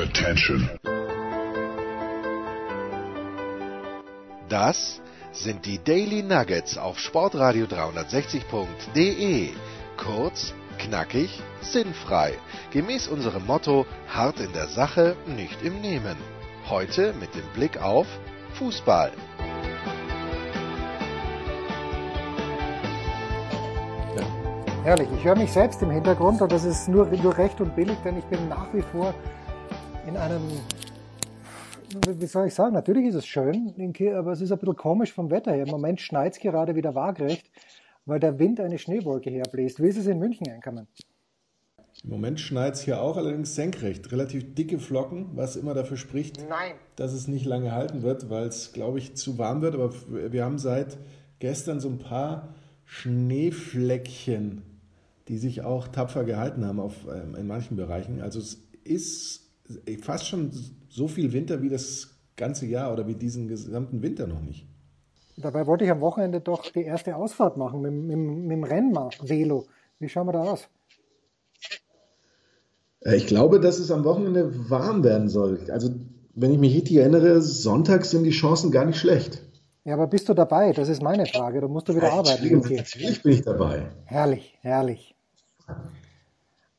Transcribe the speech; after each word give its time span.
Attention. 0.00 0.70
Das 4.48 5.02
sind 5.30 5.66
die 5.66 5.78
Daily 5.78 6.22
Nuggets 6.22 6.78
auf 6.78 6.98
Sportradio 6.98 7.66
360.de. 7.66 9.50
Kurz, 9.98 10.54
knackig, 10.78 11.42
sinnfrei. 11.60 12.32
Gemäß 12.70 13.08
unserem 13.08 13.44
Motto: 13.44 13.84
hart 14.08 14.40
in 14.40 14.54
der 14.54 14.68
Sache, 14.68 15.16
nicht 15.26 15.62
im 15.62 15.82
Nehmen. 15.82 16.16
Heute 16.70 17.12
mit 17.20 17.34
dem 17.34 17.46
Blick 17.52 17.82
auf 17.82 18.06
Fußball. 18.54 19.12
Herrlich, 24.82 25.08
ich 25.14 25.24
höre 25.24 25.36
mich 25.36 25.52
selbst 25.52 25.82
im 25.82 25.90
Hintergrund 25.90 26.40
und 26.40 26.50
das 26.50 26.64
ist 26.64 26.88
nur, 26.88 27.04
nur 27.04 27.36
recht 27.36 27.60
und 27.60 27.76
billig, 27.76 27.98
denn 28.02 28.16
ich 28.16 28.24
bin 28.24 28.48
nach 28.48 28.72
wie 28.72 28.80
vor 28.80 29.12
in 30.06 30.16
einem, 30.16 30.42
wie 32.18 32.26
soll 32.26 32.46
ich 32.48 32.54
sagen, 32.54 32.74
natürlich 32.74 33.06
ist 33.06 33.14
es 33.14 33.26
schön, 33.26 33.74
aber 34.14 34.32
es 34.32 34.40
ist 34.40 34.52
ein 34.52 34.58
bisschen 34.58 34.76
komisch 34.76 35.12
vom 35.12 35.30
Wetter 35.30 35.52
her. 35.52 35.64
Im 35.64 35.70
Moment 35.70 36.00
schneit 36.00 36.34
es 36.34 36.38
gerade 36.38 36.74
wieder 36.74 36.94
waagerecht, 36.94 37.50
weil 38.06 38.20
der 38.20 38.38
Wind 38.38 38.60
eine 38.60 38.78
Schneewolke 38.78 39.30
herbläst. 39.30 39.82
Wie 39.82 39.88
ist 39.88 39.98
es 39.98 40.06
in 40.06 40.18
München 40.18 40.48
einkommen? 40.48 40.86
Im 42.02 42.10
Moment 42.10 42.40
schneit 42.40 42.74
es 42.74 42.82
hier 42.82 43.02
auch, 43.02 43.16
allerdings 43.16 43.54
senkrecht. 43.54 44.10
Relativ 44.10 44.54
dicke 44.54 44.78
Flocken, 44.78 45.30
was 45.34 45.56
immer 45.56 45.74
dafür 45.74 45.96
spricht, 45.96 46.48
Nein. 46.48 46.72
dass 46.96 47.12
es 47.12 47.28
nicht 47.28 47.44
lange 47.44 47.72
halten 47.72 48.02
wird, 48.02 48.30
weil 48.30 48.44
es, 48.44 48.72
glaube 48.72 48.98
ich, 48.98 49.16
zu 49.16 49.38
warm 49.38 49.60
wird. 49.60 49.74
Aber 49.74 49.92
wir 50.10 50.44
haben 50.44 50.58
seit 50.58 50.96
gestern 51.40 51.78
so 51.78 51.88
ein 51.88 51.98
paar 51.98 52.54
Schneefleckchen 52.84 54.62
die 55.30 55.38
sich 55.38 55.62
auch 55.62 55.86
tapfer 55.86 56.24
gehalten 56.24 56.66
haben 56.66 56.80
auf, 56.80 57.06
ähm, 57.06 57.36
in 57.36 57.46
manchen 57.46 57.76
Bereichen. 57.76 58.20
Also 58.20 58.40
es 58.40 58.64
ist 58.82 59.49
fast 60.02 60.28
schon 60.28 60.50
so 60.88 61.08
viel 61.08 61.32
Winter 61.32 61.62
wie 61.62 61.68
das 61.68 62.10
ganze 62.36 62.66
Jahr 62.66 62.92
oder 62.92 63.06
wie 63.06 63.14
diesen 63.14 63.48
gesamten 63.48 64.02
Winter 64.02 64.26
noch 64.26 64.40
nicht. 64.40 64.66
Dabei 65.36 65.66
wollte 65.66 65.84
ich 65.84 65.90
am 65.90 66.00
Wochenende 66.00 66.40
doch 66.40 66.70
die 66.70 66.82
erste 66.82 67.16
Ausfahrt 67.16 67.56
machen 67.56 67.80
mit, 67.80 67.92
mit, 67.92 68.18
mit 68.18 68.50
dem 68.50 68.64
Rennmar-Velo. 68.64 69.66
Wie 69.98 70.08
schauen 70.08 70.26
wir 70.26 70.32
da 70.32 70.42
aus? 70.42 70.68
Äh, 73.00 73.16
ich 73.16 73.26
glaube, 73.26 73.60
dass 73.60 73.78
es 73.78 73.90
am 73.90 74.04
Wochenende 74.04 74.70
warm 74.70 75.04
werden 75.04 75.28
soll. 75.28 75.70
Also, 75.70 75.90
wenn 76.34 76.52
ich 76.52 76.58
mich 76.58 76.74
richtig 76.74 76.96
erinnere, 76.96 77.40
sonntags 77.42 78.10
sind 78.10 78.24
die 78.24 78.30
Chancen 78.30 78.70
gar 78.70 78.84
nicht 78.84 78.98
schlecht. 78.98 79.42
Ja, 79.84 79.94
aber 79.94 80.06
bist 80.06 80.28
du 80.28 80.34
dabei? 80.34 80.72
Das 80.72 80.88
ist 80.88 81.02
meine 81.02 81.26
Frage. 81.26 81.60
Da 81.60 81.68
musst 81.68 81.88
du 81.88 81.96
wieder 81.96 82.08
ja, 82.08 82.14
arbeiten. 82.14 82.58
Natürlich 82.58 83.22
bin 83.22 83.32
ich 83.32 83.42
dabei. 83.42 83.86
Herrlich, 84.04 84.58
herrlich. 84.60 85.14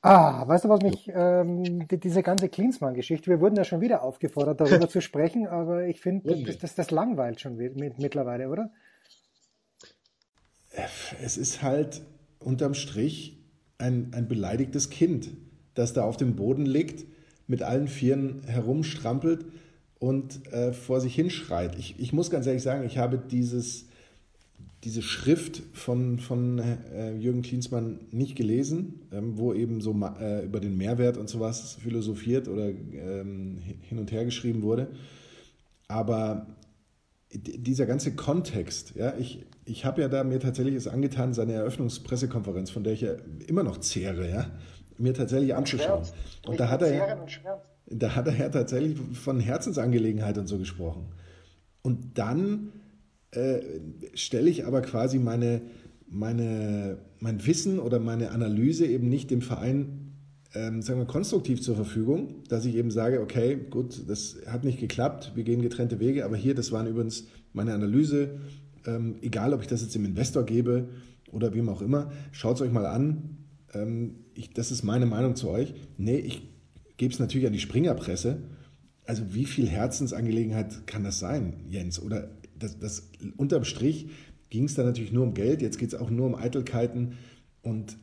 Ah, 0.04 0.48
weißt 0.48 0.66
du, 0.66 0.70
was 0.70 0.82
mich, 0.82 1.12
ähm, 1.14 1.88
die, 1.88 2.00
diese 2.00 2.24
ganze 2.24 2.50
Klinsmann-Geschichte, 2.50 3.30
wir 3.30 3.40
wurden 3.40 3.56
ja 3.56 3.64
schon 3.64 3.82
wieder 3.82 4.02
aufgefordert, 4.02 4.60
darüber 4.60 4.90
zu 4.90 5.00
sprechen, 5.00 5.48
aber 5.48 5.86
ich 5.86 6.02
finde, 6.02 6.44
das, 6.44 6.58
das, 6.58 6.76
das, 6.76 6.92
langweilt 6.92 7.40
schon 7.40 7.56
mittlerweile, 7.56 8.50
oder? 8.50 8.72
Es 11.22 11.38
ist 11.38 11.62
halt 11.62 12.02
unterm 12.40 12.74
Strich 12.74 13.44
ein, 13.78 14.12
ein 14.16 14.28
beleidigtes 14.28 14.90
Kind, 14.90 15.32
das 15.76 15.94
da 15.94 16.04
auf 16.04 16.18
dem 16.18 16.36
Boden 16.36 16.66
liegt, 16.66 17.06
mit 17.46 17.62
allen 17.62 17.88
Vieren 17.88 18.42
herumstrampelt 18.48 19.46
und 20.00 20.52
äh, 20.52 20.74
vor 20.74 21.00
sich 21.00 21.14
hinschreit. 21.14 21.78
Ich, 21.78 22.00
ich 22.00 22.12
muss 22.12 22.32
ganz 22.32 22.48
ehrlich 22.48 22.64
sagen, 22.64 22.84
ich 22.86 22.98
habe 22.98 23.20
dieses 23.20 23.88
diese 24.84 25.02
Schrift 25.02 25.62
von, 25.74 26.18
von 26.18 26.60
äh, 26.60 27.14
Jürgen 27.16 27.44
Klinsmann 27.44 28.00
nicht 28.12 28.36
gelesen, 28.36 29.02
ähm, 29.12 29.38
wo 29.38 29.54
eben 29.54 29.80
so 29.80 29.94
äh, 30.20 30.44
über 30.44 30.60
den 30.60 30.76
Mehrwert 30.76 31.18
und 31.18 31.30
sowas 31.30 31.78
philosophiert 31.82 32.48
oder 32.48 32.70
ähm, 32.70 33.60
hin 33.82 34.00
und 34.00 34.12
her 34.12 34.26
geschrieben 34.26 34.64
wurde. 34.64 34.88
Aber 35.88 36.48
dieser 37.34 37.86
ganze 37.86 38.16
Kontext, 38.16 38.96
ja, 38.96 39.16
ich, 39.18 39.46
ich 39.66 39.86
habe 39.86 40.02
ja 40.02 40.08
da 40.08 40.24
mir 40.24 40.40
tatsächlich 40.40 40.76
es 40.76 40.88
angetan, 40.88 41.34
seine 41.34 41.54
Eröffnungspressekonferenz, 41.54 42.72
von 42.72 42.84
der 42.84 42.94
ich 42.94 43.02
ja 43.02 43.14
immer 43.48 43.64
noch 43.64 43.78
zehre, 43.78 44.30
ja, 44.30 44.52
mir 44.98 45.14
tatsächlich 45.14 45.56
anzuschauen. 45.56 46.06
Und 46.46 46.60
da 46.60 46.70
hat, 46.70 46.82
er 46.82 47.26
da 47.86 48.16
hat 48.16 48.28
er 48.28 48.38
ja 48.38 48.50
tatsächlich 48.50 48.98
von 49.14 49.40
Herzensangelegenheit 49.40 50.38
und 50.38 50.48
so 50.48 50.58
gesprochen. 50.58 51.06
Und 51.82 52.18
dann 52.18 52.72
äh, 53.32 53.62
stelle 54.14 54.50
ich 54.50 54.66
aber 54.66 54.82
quasi 54.82 55.20
meine, 55.20 55.62
meine, 56.08 56.98
mein 57.20 57.46
Wissen 57.46 57.80
oder 57.80 58.00
meine 58.00 58.32
Analyse 58.32 58.86
eben 58.86 59.10
nicht 59.10 59.32
dem 59.32 59.42
Verein 59.42 60.12
ähm, 60.54 60.82
sagen 60.82 61.00
wir, 61.00 61.06
konstruktiv 61.06 61.62
zur 61.62 61.76
Verfügung, 61.76 62.44
dass 62.50 62.66
ich 62.66 62.76
eben 62.76 62.92
sage, 62.92 63.22
okay, 63.22 63.58
gut, 63.70 64.10
das 64.10 64.38
hat 64.48 64.64
nicht 64.64 64.80
geklappt, 64.80 65.32
wir 65.36 65.44
gehen 65.44 65.62
getrennte 65.62 66.00
Wege, 66.00 66.26
aber 66.26 66.36
hier, 66.36 66.56
das 66.56 66.72
waren 66.72 66.88
übrigens 66.88 67.28
meine 67.54 67.74
Analyse, 67.74 68.40
ähm, 68.86 69.16
egal 69.22 69.54
ob 69.54 69.62
ich 69.62 69.68
das 69.68 69.82
jetzt 69.82 69.96
dem 69.96 70.06
Investor 70.06 70.44
gebe 70.44 70.90
oder 71.32 71.54
wem 71.54 71.70
auch 71.70 71.82
immer, 71.82 72.12
schaut 72.32 72.56
es 72.56 72.62
euch 72.62 72.72
mal 72.72 72.86
an, 72.86 73.38
ähm, 73.74 74.16
ich, 74.34 74.54
das 74.54 74.72
ist 74.72 74.84
meine 74.84 75.06
Meinung 75.06 75.36
zu 75.36 75.50
euch. 75.50 75.74
Nee, 75.98 76.18
ich 76.18 76.50
gebe 76.98 77.14
es 77.14 77.20
natürlich 77.20 77.48
an 77.48 77.54
die 77.54 77.60
Springerpresse. 77.60 78.42
Also 79.06 79.34
wie 79.34 79.46
viel 79.46 79.68
Herzensangelegenheit 79.68 80.88
kann 80.88 81.04
das 81.04 81.20
sein, 81.20 81.66
Jens? 81.70 82.02
Oder 82.02 82.30
das, 82.62 82.80
das 82.80 83.10
unterm 83.38 83.64
Strich 83.64 84.08
ging 84.50 84.66
es 84.66 84.76
da 84.76 84.84
natürlich 84.84 85.12
nur 85.12 85.24
um 85.24 85.34
Geld, 85.34 85.62
jetzt 85.62 85.78
geht 85.78 85.94
es 85.94 86.00
auch 86.00 86.10
nur 86.10 86.28
um 86.28 86.36
Eitelkeiten 86.36 87.18
und 87.62 87.98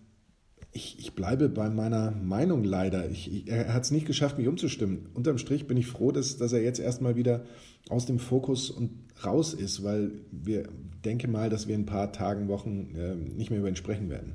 ich, 0.72 0.98
ich 0.98 1.14
bleibe 1.14 1.48
bei 1.48 1.70
meiner 1.70 2.10
Meinung 2.10 2.62
leider. 2.62 3.08
Ich, 3.10 3.32
ich, 3.32 3.48
er 3.48 3.72
hat 3.72 3.84
es 3.84 3.90
nicht 3.90 4.06
geschafft, 4.06 4.38
mich 4.38 4.48
umzustimmen. 4.48 5.08
Unterm 5.14 5.38
Strich 5.38 5.66
bin 5.66 5.76
ich 5.76 5.86
froh, 5.86 6.12
dass, 6.12 6.36
dass 6.36 6.52
er 6.52 6.62
jetzt 6.62 6.78
erstmal 6.78 7.16
wieder 7.16 7.44
aus 7.88 8.06
dem 8.06 8.18
Fokus 8.18 8.70
und 8.70 8.90
raus 9.24 9.54
ist, 9.54 9.82
weil 9.82 10.12
wir 10.30 10.68
denke 11.04 11.26
mal, 11.26 11.48
dass 11.48 11.68
wir 11.68 11.74
in 11.74 11.82
ein 11.82 11.86
paar 11.86 12.12
Tagen, 12.12 12.48
Wochen 12.48 12.94
äh, 12.94 13.14
nicht 13.14 13.50
mehr 13.50 13.60
über 13.60 13.68
ihn 13.68 13.76
sprechen 13.76 14.10
werden. 14.10 14.34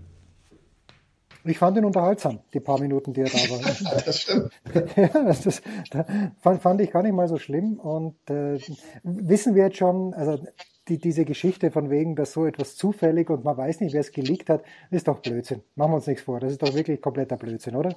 Ich 1.46 1.58
fand 1.58 1.78
ihn 1.78 1.86
unterhaltsam, 1.86 2.40
die 2.54 2.60
paar 2.60 2.80
Minuten, 2.80 3.14
die 3.14 3.22
er 3.22 3.30
da 3.30 3.34
war. 3.34 4.02
das 4.06 4.22
stimmt. 4.22 4.52
ja, 4.96 5.08
das, 5.08 5.42
das, 5.42 5.62
fand, 6.40 6.62
fand, 6.62 6.82
ich 6.82 6.92
gar 6.92 7.04
nicht 7.04 7.14
mal 7.14 7.28
so 7.28 7.38
schlimm. 7.38 7.80
Und 7.80 8.16
äh, 8.30 8.60
wissen 9.04 9.56
wir 9.56 9.66
jetzt 9.66 9.78
schon, 9.78 10.14
also 10.14 10.40
die, 10.88 11.00
diese 11.00 11.26
Geschichte 11.26 11.72
von 11.72 11.90
wegen, 11.90 12.16
dass 12.16 12.34
so 12.34 12.46
etwas 12.46 12.76
zufällig 12.76 13.30
und 13.30 13.44
man 13.44 13.58
weiß 13.58 13.82
nicht, 13.82 13.94
wer 13.94 14.02
es 14.02 14.12
geleakt 14.12 14.50
hat, 14.50 14.64
ist 14.90 15.08
doch 15.08 15.20
Blödsinn. 15.20 15.62
Machen 15.76 15.92
wir 15.92 15.96
uns 15.96 16.08
nichts 16.08 16.24
vor. 16.24 16.40
Das 16.40 16.52
ist 16.52 16.62
doch 16.62 16.74
wirklich 16.74 17.02
kompletter 17.02 17.38
Blödsinn, 17.38 17.76
oder? 17.76 17.96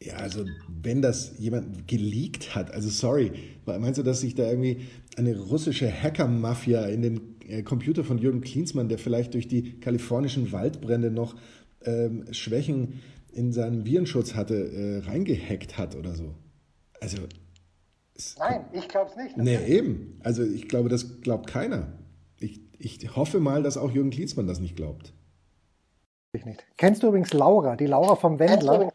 Ja, 0.00 0.14
also 0.14 0.44
wenn 0.68 1.02
das 1.02 1.38
jemand 1.38 1.88
geleakt 1.88 2.54
hat, 2.54 2.72
also 2.72 2.88
sorry, 2.88 3.32
meinst 3.66 3.98
du, 3.98 4.04
dass 4.04 4.20
sich 4.20 4.34
da 4.34 4.48
irgendwie 4.48 4.86
eine 5.16 5.36
russische 5.36 5.90
Hacker-Mafia 5.90 6.86
in 6.86 7.02
den 7.02 7.20
äh, 7.48 7.62
Computer 7.62 8.04
von 8.04 8.18
Jürgen 8.18 8.40
Klinsmann, 8.40 8.88
der 8.88 8.98
vielleicht 8.98 9.34
durch 9.34 9.48
die 9.48 9.80
kalifornischen 9.80 10.52
Waldbrände 10.52 11.10
noch 11.10 11.34
ähm, 11.84 12.26
Schwächen 12.32 13.00
in 13.32 13.52
seinem 13.52 13.84
Virenschutz 13.84 14.34
hatte, 14.34 14.54
äh, 14.54 14.98
reingehackt 15.08 15.78
hat 15.78 15.96
oder 15.96 16.14
so. 16.14 16.34
Also. 17.00 17.18
Nein, 18.38 18.64
ich 18.72 18.88
glaube 18.88 19.10
es 19.10 19.16
nicht. 19.16 19.36
Nee, 19.36 19.64
eben. 19.66 20.18
Also 20.24 20.42
ich 20.42 20.68
glaube, 20.68 20.88
das 20.88 21.20
glaubt 21.20 21.48
keiner. 21.48 21.92
Ich, 22.40 22.60
ich 22.78 23.14
hoffe 23.14 23.38
mal, 23.38 23.62
dass 23.62 23.76
auch 23.76 23.92
Jürgen 23.92 24.10
Klinsmann 24.10 24.46
das 24.46 24.60
nicht 24.60 24.76
glaubt. 24.76 25.12
Ich 26.32 26.44
nicht. 26.44 26.64
Kennst 26.76 27.02
du 27.02 27.08
übrigens 27.08 27.32
Laura, 27.32 27.76
die 27.76 27.86
Laura 27.86 28.16
vom 28.16 28.38
Wendler? 28.38 28.92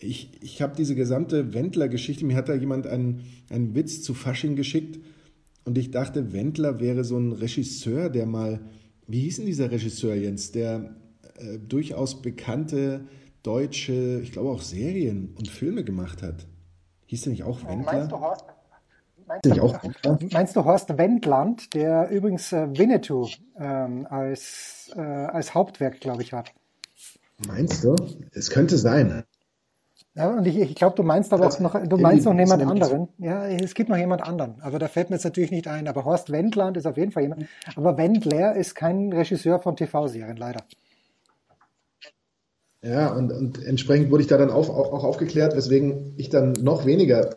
Ich, 0.00 0.42
ich 0.42 0.62
habe 0.62 0.76
diese 0.76 0.94
gesamte 0.94 1.52
Wendler-Geschichte, 1.52 2.24
mir 2.24 2.36
hat 2.36 2.48
da 2.48 2.54
jemand 2.54 2.86
einen, 2.86 3.26
einen 3.50 3.74
Witz 3.74 4.02
zu 4.02 4.14
Fasching 4.14 4.56
geschickt 4.56 4.98
und 5.64 5.76
ich 5.76 5.90
dachte, 5.90 6.32
Wendler 6.32 6.80
wäre 6.80 7.04
so 7.04 7.18
ein 7.18 7.32
Regisseur, 7.32 8.08
der 8.08 8.26
mal, 8.26 8.60
wie 9.06 9.20
hieß 9.20 9.36
denn 9.36 9.46
dieser 9.46 9.70
Regisseur 9.70 10.14
Jens, 10.14 10.52
der 10.52 10.96
äh, 11.38 11.58
durchaus 11.58 12.22
bekannte 12.22 13.06
deutsche, 13.42 14.20
ich 14.22 14.32
glaube 14.32 14.50
auch 14.50 14.62
Serien 14.62 15.34
und 15.36 15.48
Filme 15.48 15.84
gemacht 15.84 16.22
hat. 16.22 16.46
Hieß 17.06 17.22
der 17.22 17.32
nicht 17.32 17.44
auch 17.44 17.64
Wendler? 17.64 17.92
Meinst 17.92 18.12
du 18.12 18.20
Horst? 18.20 18.44
Meinst 19.26 19.44
du, 19.44 19.62
auch 19.62 19.78
meinst 20.32 20.56
du 20.56 20.64
Horst 20.64 20.96
Wendland, 20.96 21.74
der 21.74 22.08
übrigens 22.08 22.50
äh, 22.52 22.66
Winnetou 22.76 23.28
ähm, 23.58 24.06
als, 24.08 24.90
äh, 24.96 25.00
als 25.00 25.54
Hauptwerk, 25.54 26.00
glaube 26.00 26.22
ich, 26.22 26.32
hat? 26.32 26.52
Meinst 27.46 27.84
du? 27.84 27.94
Es 28.32 28.50
könnte 28.50 28.78
sein. 28.78 29.24
Ja, 30.14 30.30
und 30.30 30.46
ich, 30.46 30.58
ich 30.58 30.74
glaube, 30.74 30.96
du 30.96 31.02
meinst 31.02 31.32
aber 31.32 31.46
auch 31.46 31.60
noch, 31.60 31.80
du 31.80 31.96
meinst 31.98 32.24
noch 32.24 32.34
jemand 32.34 32.62
anderen. 32.62 33.08
Ja, 33.18 33.46
es 33.46 33.74
gibt 33.74 33.88
noch 33.88 33.96
jemand 33.96 34.22
anderen, 34.22 34.60
aber 34.62 34.78
da 34.78 34.88
fällt 34.88 35.10
mir 35.10 35.16
jetzt 35.16 35.24
natürlich 35.24 35.50
nicht 35.50 35.68
ein. 35.68 35.86
Aber 35.86 36.04
Horst 36.04 36.32
Wendland 36.32 36.76
ist 36.76 36.86
auf 36.86 36.96
jeden 36.96 37.12
Fall 37.12 37.22
jemand. 37.22 37.46
Aber 37.76 37.96
Wendler 37.96 38.56
ist 38.56 38.74
kein 38.74 39.12
Regisseur 39.12 39.60
von 39.60 39.76
TV-Serien, 39.76 40.36
leider. 40.36 40.64
Ja, 42.88 43.12
und, 43.12 43.30
und 43.30 43.62
entsprechend 43.62 44.10
wurde 44.10 44.22
ich 44.22 44.28
da 44.28 44.38
dann 44.38 44.50
auch, 44.50 44.70
auch, 44.70 44.92
auch 44.92 45.04
aufgeklärt, 45.04 45.54
weswegen 45.54 46.14
ich 46.16 46.30
dann 46.30 46.52
noch 46.52 46.86
weniger 46.86 47.36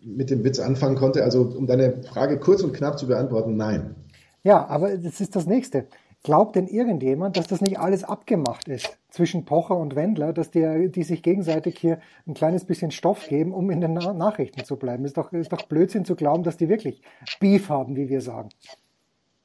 mit 0.00 0.30
dem 0.30 0.44
Witz 0.44 0.60
anfangen 0.60 0.94
konnte. 0.94 1.24
Also 1.24 1.42
um 1.42 1.66
deine 1.66 2.04
Frage 2.04 2.38
kurz 2.38 2.62
und 2.62 2.72
knapp 2.72 2.96
zu 2.96 3.08
beantworten, 3.08 3.56
nein. 3.56 3.96
Ja, 4.44 4.64
aber 4.68 4.96
das 4.96 5.20
ist 5.20 5.34
das 5.34 5.46
Nächste. 5.46 5.86
Glaubt 6.22 6.54
denn 6.54 6.68
irgendjemand, 6.68 7.36
dass 7.36 7.48
das 7.48 7.60
nicht 7.60 7.80
alles 7.80 8.04
abgemacht 8.04 8.68
ist 8.68 8.96
zwischen 9.10 9.44
Pocher 9.44 9.76
und 9.76 9.96
Wendler, 9.96 10.32
dass 10.32 10.52
die, 10.52 10.88
die 10.90 11.02
sich 11.02 11.22
gegenseitig 11.22 11.78
hier 11.78 11.98
ein 12.26 12.34
kleines 12.34 12.64
bisschen 12.64 12.92
Stoff 12.92 13.26
geben, 13.28 13.52
um 13.52 13.70
in 13.70 13.80
den 13.80 13.92
Na 13.92 14.12
Nachrichten 14.12 14.64
zu 14.64 14.76
bleiben? 14.76 15.04
Ist 15.04 15.16
doch, 15.16 15.32
ist 15.32 15.52
doch 15.52 15.62
Blödsinn 15.62 16.04
zu 16.04 16.14
glauben, 16.14 16.44
dass 16.44 16.56
die 16.56 16.68
wirklich 16.68 17.02
Beef 17.40 17.68
haben, 17.68 17.96
wie 17.96 18.08
wir 18.08 18.20
sagen. 18.20 18.50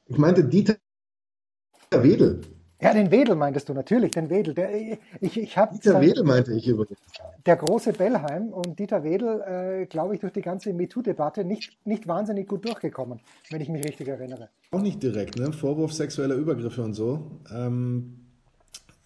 Ich 0.06 0.18
meinte 0.18 0.44
Dieter 0.44 0.76
Wedel. 1.90 2.42
Ja, 2.82 2.92
den 2.92 3.12
Wedel 3.12 3.36
meintest 3.36 3.68
du 3.68 3.74
natürlich, 3.74 4.10
den 4.10 4.28
Wedel. 4.28 4.54
Der, 4.54 4.70
ich, 5.20 5.36
ich 5.36 5.56
hab 5.56 5.72
Dieter 5.72 6.00
Wedel 6.00 6.24
meinte 6.24 6.52
ich 6.52 6.66
übrigens. 6.66 6.98
Der 7.46 7.56
große 7.56 7.92
Bellheim 7.92 8.48
und 8.48 8.76
Dieter 8.78 9.04
Wedel, 9.04 9.40
äh, 9.40 9.86
glaube 9.86 10.14
ich, 10.14 10.20
durch 10.20 10.32
die 10.32 10.42
ganze 10.42 10.72
MeToo-Debatte 10.72 11.44
nicht, 11.44 11.78
nicht 11.86 12.08
wahnsinnig 12.08 12.48
gut 12.48 12.64
durchgekommen, 12.64 13.20
wenn 13.50 13.60
ich 13.60 13.68
mich 13.68 13.84
richtig 13.84 14.08
erinnere. 14.08 14.48
Auch 14.72 14.82
nicht 14.82 15.00
direkt, 15.02 15.38
ne? 15.38 15.52
Vorwurf 15.52 15.92
sexueller 15.92 16.34
Übergriffe 16.34 16.82
und 16.82 16.94
so. 16.94 17.40
Ähm, 17.54 18.18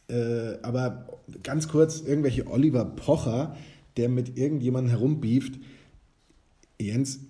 äh, 0.08 0.54
aber 0.62 1.08
ganz 1.42 1.68
kurz, 1.68 2.00
irgendwelche 2.00 2.46
Oliver 2.46 2.84
Pocher, 2.84 3.56
der 3.98 4.08
mit 4.08 4.38
irgendjemandem 4.38 4.90
herumbieft. 4.90 5.60
Jens, 6.80 7.20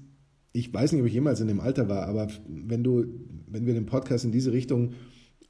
ich 0.53 0.73
weiß 0.73 0.93
nicht, 0.93 1.01
ob 1.01 1.09
ich 1.09 1.15
jemals 1.15 1.41
in 1.41 1.49
dem 1.49 1.61
Alter 1.61 1.89
war, 1.89 2.07
aber 2.07 2.29
wenn 2.47 2.85
du, 2.85 3.05
wenn 3.49 3.67
wir 3.67 3.75
den 3.75 3.87
Podcast 3.87 4.25
in 4.25 4.33
diese 4.33 4.53
Richtung 4.53 4.95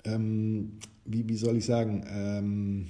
ähm, 0.06 0.78
wie, 1.04 1.28
wie 1.28 1.36
soll 1.36 1.56
ich 1.56 1.64
sagen, 1.64 2.04
ähm, 2.08 2.86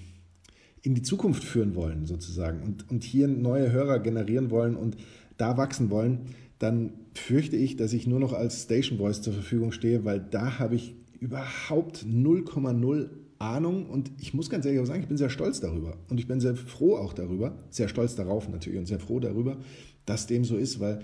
in 0.82 0.94
die 0.94 1.02
Zukunft 1.02 1.42
führen 1.42 1.74
wollen, 1.74 2.06
sozusagen, 2.06 2.62
und, 2.62 2.88
und 2.90 3.02
hier 3.02 3.26
neue 3.26 3.72
Hörer 3.72 3.98
generieren 3.98 4.50
wollen 4.50 4.76
und 4.76 4.96
da 5.36 5.56
wachsen 5.56 5.90
wollen, 5.90 6.26
dann 6.58 6.92
fürchte 7.14 7.56
ich, 7.56 7.76
dass 7.76 7.92
ich 7.92 8.06
nur 8.06 8.20
noch 8.20 8.32
als 8.32 8.62
Station 8.62 8.98
Voice 8.98 9.20
zur 9.20 9.32
Verfügung 9.32 9.72
stehe, 9.72 10.04
weil 10.04 10.20
da 10.20 10.58
habe 10.58 10.76
ich 10.76 10.94
überhaupt 11.20 12.04
0,0 12.04 13.10
Ahnung. 13.38 13.86
Und 13.86 14.10
ich 14.18 14.32
muss 14.32 14.48
ganz 14.48 14.64
ehrlich 14.64 14.86
sagen, 14.86 15.02
ich 15.02 15.08
bin 15.08 15.16
sehr 15.16 15.30
stolz 15.30 15.60
darüber. 15.60 15.98
Und 16.08 16.18
ich 16.18 16.26
bin 16.26 16.40
sehr 16.40 16.54
froh 16.54 16.96
auch 16.96 17.12
darüber, 17.12 17.58
sehr 17.70 17.88
stolz 17.88 18.14
darauf 18.14 18.48
natürlich 18.48 18.78
und 18.78 18.86
sehr 18.86 19.00
froh 19.00 19.20
darüber, 19.20 19.58
dass 20.06 20.26
dem 20.26 20.44
so 20.44 20.56
ist, 20.56 20.80
weil 20.80 21.02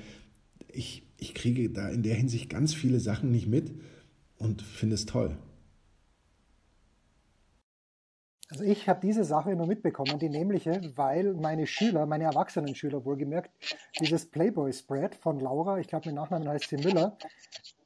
ich, 0.73 1.03
ich 1.19 1.35
kriege 1.35 1.69
da 1.71 1.89
in 1.89 2.03
der 2.03 2.15
Hinsicht 2.15 2.49
ganz 2.49 2.73
viele 2.73 3.01
Sachen 3.01 3.31
nicht 3.31 3.49
mit 3.49 3.73
und 4.39 4.63
finde 4.63 4.95
es 4.95 5.07
toll. 5.07 5.37
Also 8.53 8.65
ich 8.65 8.87
habe 8.87 9.01
diese 9.01 9.25
Sache 9.25 9.57
nur 9.57 9.67
mitbekommen, 9.67 10.19
die 10.19 10.29
nämliche, 10.29 10.79
weil 10.95 11.33
meine 11.33 11.67
Schüler, 11.67 12.05
meine 12.05 12.25
erwachsenen 12.25 12.75
Schüler 12.75 13.03
wohlgemerkt, 13.07 13.51
dieses 13.99 14.27
Playboy-Spread 14.27 15.15
von 15.15 15.41
Laura, 15.41 15.79
ich 15.79 15.89
glaube 15.89 16.09
mit 16.09 16.17
Nachnamen 16.17 16.47
heißt 16.47 16.69
sie 16.69 16.77
Müller, 16.77 17.17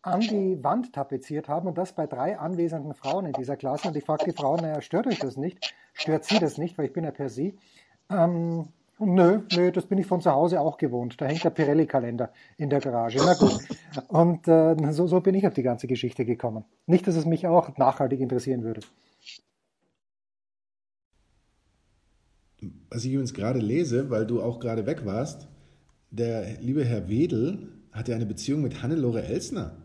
an 0.03 0.19
die 0.19 0.59
Wand 0.65 0.93
tapeziert 0.93 1.49
haben 1.49 1.69
und 1.69 1.79
das 1.79 1.93
bei 1.93 2.09
drei 2.09 2.37
anwesenden 2.37 2.95
Frauen 2.95 3.27
in 3.27 3.33
dieser 3.35 3.57
Klasse. 3.57 3.87
Und 3.87 3.97
ich 3.97 4.03
frage 4.03 4.25
die 4.25 4.33
Frauen, 4.33 4.59
naja, 4.61 4.81
stört 4.81 5.07
euch 5.07 5.21
das 5.21 5.37
nicht? 5.37 5.73
Stört 5.93 6.25
sie 6.25 6.41
das 6.41 6.59
nicht, 6.59 6.77
weil 6.79 6.87
ich 6.87 6.93
bin 6.93 7.05
ja 7.05 7.13
per 7.13 7.29
sie. 7.29 7.57
Ähm, 8.11 8.67
nö, 8.99 9.43
nö, 9.55 9.71
das 9.71 9.87
bin 9.87 9.99
ich 9.99 10.07
von 10.07 10.21
zu 10.21 10.33
Hause 10.33 10.61
auch 10.61 10.79
gewohnt. 10.79 11.21
Da 11.21 11.27
hängt 11.27 11.45
der 11.45 11.51
Pirelli-Kalender 11.51 12.31
in 12.57 12.71
der 12.71 12.81
Garage. 12.81 13.19
Na 13.25 13.35
gut. 13.35 13.61
Und 14.09 14.49
äh, 14.49 14.75
so, 14.93 15.07
so 15.07 15.21
bin 15.21 15.37
ich 15.37 15.47
auf 15.47 15.55
die 15.55 15.63
ganze 15.63 15.87
Geschichte 15.87 16.25
gekommen. 16.25 16.65
Nicht, 16.87 17.07
dass 17.07 17.15
es 17.15 17.25
mich 17.25 17.47
auch 17.47 17.77
nachhaltig 17.77 18.21
interessieren 18.21 18.65
würde. 18.65 18.81
Was 22.91 23.05
ich 23.05 23.13
übrigens 23.13 23.35
gerade 23.35 23.59
lese, 23.59 24.11
weil 24.11 24.27
du 24.27 24.43
auch 24.43 24.61
gerade 24.61 24.87
weg 24.87 25.05
warst, 25.05 25.49
der 26.11 26.61
liebe 26.61 26.85
Herr 26.85 27.09
Wedel 27.09 27.69
hatte 27.93 28.15
eine 28.15 28.27
Beziehung 28.27 28.63
mit 28.63 28.83
Hannelore 28.83 29.25
Elsner, 29.25 29.77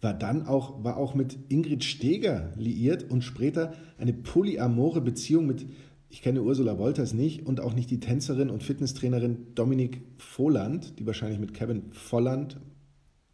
war 0.00 0.14
dann 0.14 0.46
auch, 0.46 0.84
war 0.84 0.96
auch 0.96 1.14
mit 1.14 1.38
Ingrid 1.48 1.82
Steger 1.82 2.52
liiert 2.56 3.10
und 3.10 3.22
später 3.22 3.72
eine 3.98 4.12
polyamore 4.12 5.00
Beziehung 5.00 5.46
mit, 5.46 5.66
ich 6.10 6.22
kenne 6.22 6.42
Ursula 6.42 6.78
Wolters 6.78 7.14
nicht 7.14 7.46
und 7.46 7.60
auch 7.60 7.74
nicht 7.74 7.90
die 7.90 8.00
Tänzerin 8.00 8.50
und 8.50 8.62
Fitnesstrainerin 8.62 9.54
Dominik 9.54 10.02
Volland, 10.18 10.98
die 10.98 11.06
wahrscheinlich 11.06 11.40
mit 11.40 11.54
Kevin 11.54 11.90
Volland 11.92 12.60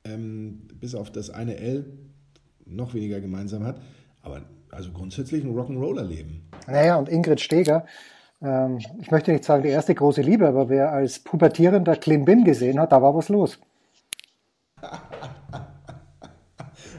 ähm, 0.04 0.62
bis 0.78 0.94
auf 0.94 1.10
das 1.10 1.30
eine 1.30 1.56
L 1.56 1.86
noch 2.64 2.94
weniger 2.94 3.20
gemeinsam 3.20 3.64
hat. 3.64 3.82
Aber 4.22 4.42
also 4.70 4.92
grundsätzlich 4.92 5.44
ein 5.44 5.52
Rock'n'Roller-Leben. 5.52 6.42
Naja, 6.68 6.96
und 6.96 7.08
Ingrid 7.08 7.40
Steger, 7.40 7.84
ähm, 8.42 8.78
ich 9.00 9.10
möchte 9.10 9.32
nicht 9.32 9.44
sagen 9.44 9.62
die 9.62 9.68
erste 9.68 9.94
große 9.94 10.22
Liebe, 10.22 10.48
aber 10.48 10.68
wer 10.68 10.92
als 10.92 11.18
pubertierender 11.18 11.96
Klimbim 11.96 12.44
gesehen 12.44 12.80
hat, 12.80 12.92
da 12.92 13.02
war 13.02 13.14
was 13.14 13.28
los. 13.28 13.58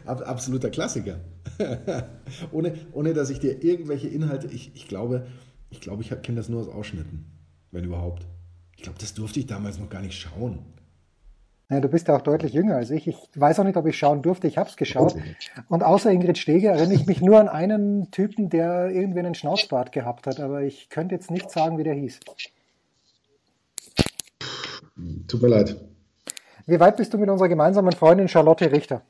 Absoluter 0.05 0.69
Klassiker. 0.69 1.19
ohne, 2.51 2.73
ohne 2.91 3.13
dass 3.13 3.29
ich 3.29 3.39
dir 3.39 3.63
irgendwelche 3.63 4.07
Inhalte, 4.07 4.47
ich, 4.47 4.75
ich 4.75 4.88
glaube, 4.88 5.27
ich 5.69 5.79
glaube, 5.81 6.01
ich 6.01 6.09
kenne 6.21 6.38
das 6.38 6.49
nur 6.49 6.61
aus 6.61 6.69
Ausschnitten, 6.69 7.25
wenn 7.71 7.83
überhaupt. 7.85 8.25
Ich 8.75 8.83
glaube, 8.83 8.99
das 8.99 9.13
durfte 9.13 9.39
ich 9.39 9.47
damals 9.47 9.79
noch 9.79 9.89
gar 9.89 10.01
nicht 10.01 10.19
schauen. 10.19 10.65
Ja, 11.71 11.79
du 11.79 11.88
bist 11.88 12.09
ja 12.09 12.18
auch 12.18 12.21
deutlich 12.21 12.51
jünger 12.51 12.75
als 12.75 12.89
ich. 12.89 13.07
Ich 13.07 13.15
weiß 13.33 13.57
auch 13.59 13.63
nicht, 13.63 13.77
ob 13.77 13.88
ich 13.88 13.97
schauen 13.97 14.21
durfte. 14.21 14.45
Ich 14.45 14.57
habe 14.57 14.69
es 14.69 14.75
geschaut. 14.75 15.15
Und 15.69 15.83
außer 15.83 16.12
Ingrid 16.12 16.38
Steger 16.38 16.73
erinnere 16.73 16.95
ich 16.95 17.06
mich 17.06 17.21
nur 17.21 17.39
an 17.39 17.47
einen 17.47 18.12
Typen, 18.12 18.50
der 18.50 18.89
irgendwie 18.89 19.19
einen 19.19 19.35
Schnauzbart 19.35 19.94
gehabt 19.94 20.27
hat. 20.27 20.41
Aber 20.41 20.63
ich 20.63 20.89
könnte 20.89 21.15
jetzt 21.15 21.31
nicht 21.31 21.50
sagen, 21.50 21.77
wie 21.77 21.83
der 21.83 21.94
hieß. 21.94 22.19
Tut 25.29 25.41
mir 25.41 25.47
leid. 25.47 25.77
Wie 26.68 26.77
weit 26.81 26.97
bist 26.97 27.13
du 27.13 27.18
mit 27.18 27.29
unserer 27.29 27.47
gemeinsamen 27.47 27.94
Freundin 27.94 28.27
Charlotte 28.27 28.69
Richter? 28.69 29.01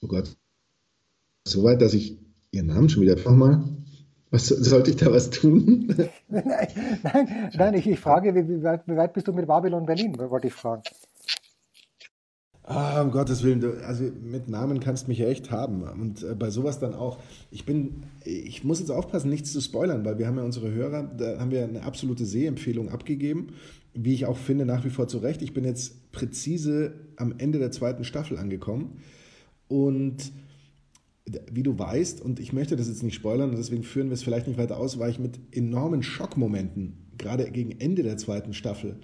Oh 0.00 0.06
Gott. 0.06 0.34
So 1.44 1.62
weit, 1.62 1.82
dass 1.82 1.92
ich 1.92 2.18
ihren 2.52 2.68
Namen 2.68 2.88
schon 2.88 3.02
wieder 3.02 3.16
nochmal. 3.16 3.64
Was, 4.30 4.46
sollte 4.46 4.90
ich 4.90 4.96
da 4.96 5.12
was 5.12 5.30
tun? 5.30 5.88
nein, 6.28 6.68
nein, 7.02 7.50
nein 7.52 7.74
ich, 7.74 7.86
ich 7.88 7.98
frage, 7.98 8.34
wie, 8.34 8.48
wie, 8.48 8.62
weit, 8.62 8.82
wie, 8.86 8.96
weit, 8.96 9.12
bist 9.12 9.26
du 9.26 9.32
mit 9.32 9.46
Babylon 9.46 9.86
Berlin, 9.86 10.16
wollte 10.18 10.46
ich 10.46 10.54
fragen. 10.54 10.82
Ah, 12.62 13.02
um 13.02 13.10
Gottes 13.10 13.42
Willen, 13.42 13.60
du, 13.60 13.84
also 13.84 14.04
mit 14.22 14.48
Namen 14.48 14.78
kannst 14.78 15.04
du 15.04 15.08
mich 15.08 15.18
ja 15.18 15.26
echt 15.26 15.50
haben. 15.50 15.82
Und 15.82 16.22
äh, 16.22 16.36
bei 16.36 16.50
sowas 16.50 16.78
dann 16.78 16.94
auch. 16.94 17.18
Ich 17.50 17.64
bin, 17.66 18.04
ich 18.24 18.62
muss 18.62 18.78
jetzt 18.78 18.92
aufpassen, 18.92 19.28
nichts 19.28 19.52
zu 19.52 19.60
spoilern, 19.60 20.04
weil 20.04 20.18
wir 20.18 20.28
haben 20.28 20.36
ja 20.36 20.44
unsere 20.44 20.70
Hörer, 20.70 21.02
da 21.02 21.40
haben 21.40 21.50
wir 21.50 21.64
eine 21.64 21.82
absolute 21.82 22.24
Sehempfehlung 22.24 22.90
abgegeben, 22.90 23.54
wie 23.92 24.14
ich 24.14 24.26
auch 24.26 24.36
finde, 24.36 24.66
nach 24.66 24.84
wie 24.84 24.90
vor 24.90 25.08
zu 25.08 25.18
Recht. 25.18 25.42
Ich 25.42 25.52
bin 25.52 25.64
jetzt 25.64 26.12
präzise 26.12 26.92
am 27.16 27.34
Ende 27.38 27.58
der 27.58 27.72
zweiten 27.72 28.04
Staffel 28.04 28.38
angekommen. 28.38 29.00
Und 29.66 30.30
wie 31.52 31.62
du 31.62 31.78
weißt, 31.78 32.20
und 32.20 32.40
ich 32.40 32.52
möchte 32.52 32.76
das 32.76 32.88
jetzt 32.88 33.02
nicht 33.02 33.14
spoilern, 33.14 33.50
und 33.50 33.56
deswegen 33.56 33.82
führen 33.82 34.08
wir 34.08 34.14
es 34.14 34.22
vielleicht 34.22 34.46
nicht 34.46 34.58
weiter 34.58 34.78
aus, 34.78 34.98
war 34.98 35.08
ich 35.08 35.18
mit 35.18 35.38
enormen 35.52 36.02
Schockmomenten, 36.02 36.94
gerade 37.18 37.50
gegen 37.50 37.78
Ende 37.80 38.02
der 38.02 38.16
zweiten 38.16 38.54
Staffel, 38.54 38.96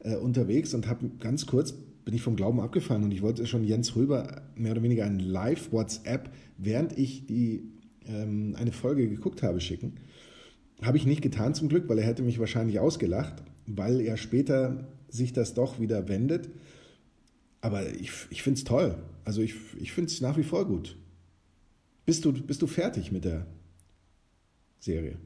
äh, 0.00 0.16
unterwegs 0.16 0.74
und 0.74 0.88
habe 0.88 1.10
ganz 1.18 1.46
kurz, 1.46 1.72
bin 2.04 2.14
ich 2.14 2.22
vom 2.22 2.36
Glauben 2.36 2.60
abgefallen 2.60 3.04
und 3.04 3.12
ich 3.12 3.22
wollte 3.22 3.46
schon 3.46 3.64
Jens 3.64 3.94
Röber 3.96 4.42
mehr 4.56 4.72
oder 4.72 4.82
weniger 4.82 5.04
ein 5.04 5.20
Live-WhatsApp, 5.20 6.30
während 6.58 6.98
ich 6.98 7.26
die, 7.26 7.62
ähm, 8.06 8.56
eine 8.58 8.72
Folge 8.72 9.08
geguckt 9.08 9.42
habe, 9.42 9.60
schicken. 9.60 9.94
Habe 10.82 10.96
ich 10.96 11.06
nicht 11.06 11.22
getan 11.22 11.54
zum 11.54 11.68
Glück, 11.68 11.88
weil 11.88 11.98
er 11.98 12.06
hätte 12.06 12.22
mich 12.22 12.40
wahrscheinlich 12.40 12.80
ausgelacht, 12.80 13.42
weil 13.66 14.00
er 14.00 14.16
später 14.16 14.88
sich 15.08 15.32
das 15.32 15.54
doch 15.54 15.78
wieder 15.78 16.08
wendet. 16.08 16.50
Aber 17.60 17.88
ich, 17.94 18.10
ich 18.30 18.42
finde 18.42 18.58
es 18.58 18.64
toll. 18.64 18.96
Also 19.24 19.40
ich, 19.40 19.54
ich 19.80 19.92
finde 19.92 20.10
es 20.10 20.20
nach 20.20 20.36
wie 20.36 20.42
vor 20.42 20.66
gut. 20.66 20.96
Bist 22.04 22.24
du, 22.24 22.32
bist 22.32 22.60
du 22.60 22.66
fertig 22.66 23.12
mit 23.12 23.24
der 23.24 23.46
Serie? 24.80 25.18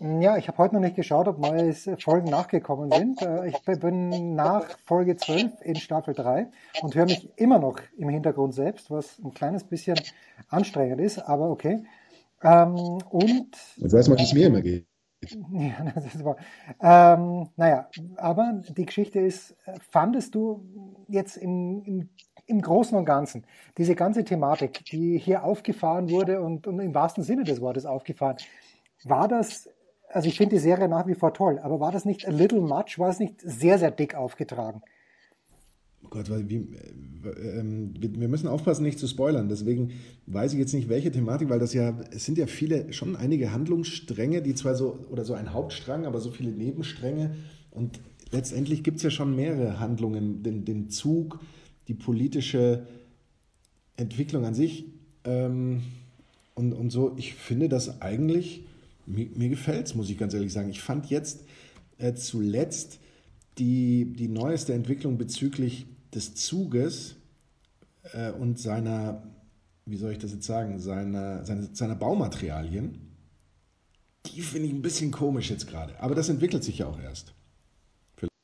Ja, 0.00 0.36
ich 0.36 0.48
habe 0.48 0.58
heute 0.58 0.74
noch 0.74 0.80
nicht 0.80 0.96
geschaut, 0.96 1.28
ob 1.28 1.38
neue 1.38 1.72
Folgen 1.72 2.28
nachgekommen 2.28 2.90
sind. 2.90 3.22
Äh, 3.22 3.48
ich 3.48 3.60
bin 3.80 4.34
nach 4.34 4.66
Folge 4.84 5.16
12 5.16 5.60
in 5.62 5.76
Staffel 5.76 6.14
3 6.14 6.48
und 6.82 6.94
höre 6.94 7.04
mich 7.04 7.28
immer 7.36 7.58
noch 7.58 7.78
im 7.96 8.08
Hintergrund 8.08 8.54
selbst, 8.54 8.90
was 8.90 9.18
ein 9.18 9.32
kleines 9.34 9.64
bisschen 9.64 10.00
anstrengend 10.48 11.00
ist, 11.00 11.18
aber 11.18 11.48
okay. 11.48 11.84
Ähm, 12.42 12.74
und. 13.10 13.56
Jetzt 13.76 13.92
weiß 13.92 14.08
man, 14.08 14.18
wie 14.18 14.24
es 14.24 14.32
mir 14.32 14.46
immer 14.46 14.62
geht. 14.62 14.86
Ja, 15.52 15.90
das 15.94 16.14
ist 16.14 16.22
wahr. 16.22 16.36
Ähm, 16.82 17.48
naja, 17.56 17.88
aber 18.16 18.60
die 18.76 18.84
Geschichte 18.84 19.20
ist, 19.20 19.56
fandest 19.90 20.34
du 20.34 20.62
jetzt 21.08 21.38
im, 21.38 21.82
im 21.84 22.08
im 22.46 22.60
Großen 22.60 22.96
und 22.96 23.04
Ganzen, 23.04 23.44
diese 23.78 23.94
ganze 23.94 24.24
Thematik, 24.24 24.84
die 24.86 25.18
hier 25.18 25.44
aufgefahren 25.44 26.10
wurde 26.10 26.40
und, 26.40 26.66
und 26.66 26.78
im 26.80 26.94
wahrsten 26.94 27.24
Sinne 27.24 27.44
des 27.44 27.60
Wortes 27.60 27.86
aufgefahren, 27.86 28.36
war 29.04 29.28
das, 29.28 29.68
also 30.08 30.28
ich 30.28 30.36
finde 30.36 30.56
die 30.56 30.62
Serie 30.62 30.88
nach 30.88 31.06
wie 31.06 31.14
vor 31.14 31.32
toll, 31.34 31.58
aber 31.58 31.80
war 31.80 31.92
das 31.92 32.04
nicht 32.04 32.26
a 32.26 32.30
little 32.30 32.60
much? 32.60 32.98
War 32.98 33.10
es 33.10 33.18
nicht 33.18 33.40
sehr, 33.40 33.78
sehr 33.78 33.90
dick 33.90 34.14
aufgetragen? 34.14 34.82
Oh 36.04 36.08
Gott, 36.10 36.30
weil 36.30 36.48
wie, 36.48 36.56
äh, 36.56 37.28
äh, 37.28 37.64
wir 37.98 38.28
müssen 38.28 38.48
aufpassen, 38.48 38.82
nicht 38.82 38.98
zu 38.98 39.06
spoilern. 39.06 39.48
Deswegen 39.48 39.92
weiß 40.26 40.52
ich 40.52 40.58
jetzt 40.58 40.74
nicht, 40.74 40.88
welche 40.88 41.10
Thematik, 41.10 41.48
weil 41.48 41.58
das 41.58 41.72
ja, 41.72 41.98
es 42.10 42.24
sind 42.24 42.36
ja 42.36 42.46
viele, 42.46 42.92
schon 42.92 43.16
einige 43.16 43.52
Handlungsstränge, 43.52 44.42
die 44.42 44.54
zwar 44.54 44.74
so, 44.74 44.98
oder 45.10 45.24
so 45.24 45.34
ein 45.34 45.52
Hauptstrang, 45.52 46.04
aber 46.04 46.20
so 46.20 46.30
viele 46.30 46.50
Nebenstränge. 46.50 47.34
Und 47.70 48.00
letztendlich 48.30 48.84
gibt 48.84 48.98
es 48.98 49.02
ja 49.02 49.10
schon 49.10 49.34
mehrere 49.34 49.80
Handlungen. 49.80 50.42
Den, 50.42 50.64
den 50.64 50.90
Zug, 50.90 51.40
die 51.88 51.94
politische 51.94 52.86
Entwicklung 53.96 54.44
an 54.44 54.54
sich 54.54 54.86
ähm, 55.24 55.82
und, 56.54 56.72
und 56.72 56.90
so, 56.90 57.14
ich 57.16 57.34
finde 57.34 57.68
das 57.68 58.00
eigentlich, 58.00 58.64
mir, 59.06 59.28
mir 59.34 59.48
gefällt 59.48 59.86
es, 59.86 59.94
muss 59.94 60.10
ich 60.10 60.18
ganz 60.18 60.34
ehrlich 60.34 60.52
sagen. 60.52 60.70
Ich 60.70 60.80
fand 60.80 61.06
jetzt 61.06 61.44
äh, 61.98 62.14
zuletzt 62.14 63.00
die, 63.58 64.14
die 64.16 64.28
neueste 64.28 64.72
Entwicklung 64.72 65.18
bezüglich 65.18 65.86
des 66.14 66.34
Zuges 66.34 67.16
äh, 68.12 68.30
und 68.32 68.58
seiner, 68.58 69.22
wie 69.86 69.96
soll 69.96 70.12
ich 70.12 70.18
das 70.18 70.32
jetzt 70.32 70.46
sagen, 70.46 70.78
seiner, 70.78 71.44
seiner, 71.44 71.68
seiner 71.72 71.96
Baumaterialien, 71.96 72.98
die 74.26 74.40
finde 74.40 74.68
ich 74.68 74.74
ein 74.74 74.82
bisschen 74.82 75.10
komisch 75.10 75.50
jetzt 75.50 75.66
gerade. 75.66 76.00
Aber 76.00 76.14
das 76.14 76.28
entwickelt 76.28 76.64
sich 76.64 76.78
ja 76.78 76.86
auch 76.86 77.00
erst. 77.00 77.34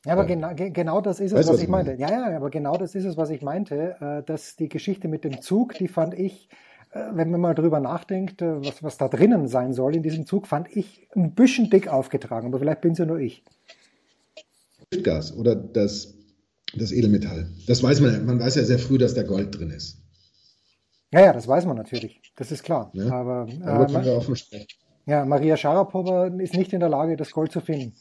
Ja, 0.07 0.13
aber 0.13 0.25
genau, 0.25 0.51
genau 0.55 1.01
das 1.03 1.21
ist 1.21 1.33
es, 1.33 1.39
weißt, 1.39 1.49
was, 1.49 1.57
was, 1.57 1.63
ich 1.63 1.69
meinte. 1.69 1.95
Ja, 1.99 2.11
ja, 2.11 2.37
aber 2.37 2.49
genau 2.49 2.77
das 2.77 2.95
ist 2.95 3.05
es, 3.05 3.17
was 3.19 3.29
ich 3.29 3.43
meinte, 3.43 3.97
äh, 4.01 4.23
dass 4.25 4.57
die 4.57 4.69
Geschichte 4.69 5.09
mit 5.09 5.25
dem 5.25 5.43
Zug, 5.43 5.75
die 5.75 5.89
fand 5.89 6.15
ich, 6.15 6.49
äh, 6.93 7.01
wenn 7.13 7.31
man 7.31 7.41
mal 7.41 7.55
drüber 7.55 7.81
nachdenkt, 7.81 8.41
äh, 8.41 8.65
was, 8.65 8.83
was 8.83 8.97
da 8.97 9.09
drinnen 9.09 9.47
sein 9.47 9.75
soll 9.75 9.95
in 9.95 10.03
diesem 10.03 10.25
Zug, 10.25 10.47
fand 10.47 10.75
ich 10.75 11.07
ein 11.15 11.35
bisschen 11.35 11.69
dick 11.69 11.89
aufgetragen, 11.89 12.49
aber 12.49 12.59
vielleicht 12.59 12.81
bin 12.81 12.93
es 12.93 12.99
ja 12.99 13.05
nur 13.05 13.19
ich. 13.19 13.45
Gas 15.03 15.37
oder 15.37 15.55
das, 15.55 16.15
das 16.75 16.93
Edelmetall. 16.93 17.49
Das 17.67 17.83
weiß 17.83 18.01
man, 18.01 18.25
man 18.25 18.41
weiß 18.41 18.55
ja 18.55 18.65
sehr 18.65 18.79
früh, 18.79 18.97
dass 18.97 19.13
da 19.13 19.23
Gold 19.23 19.59
drin 19.59 19.71
ist. 19.71 19.99
Ja, 21.13 21.21
ja, 21.21 21.33
das 21.33 21.47
weiß 21.47 21.67
man 21.67 21.77
natürlich. 21.77 22.21
Das 22.37 22.51
ist 22.51 22.63
klar. 22.63 22.91
Ja, 22.95 23.11
aber 23.13 23.47
offen 24.17 24.37
sprechen. 24.37 24.67
Ja, 25.07 25.25
Maria 25.25 25.57
Sharapova 25.57 26.27
ist 26.27 26.55
nicht 26.55 26.73
in 26.73 26.81
der 26.81 26.89
Lage, 26.89 27.17
das 27.17 27.33
Gold 27.33 27.53
zu 27.53 27.61
finden. 27.61 27.95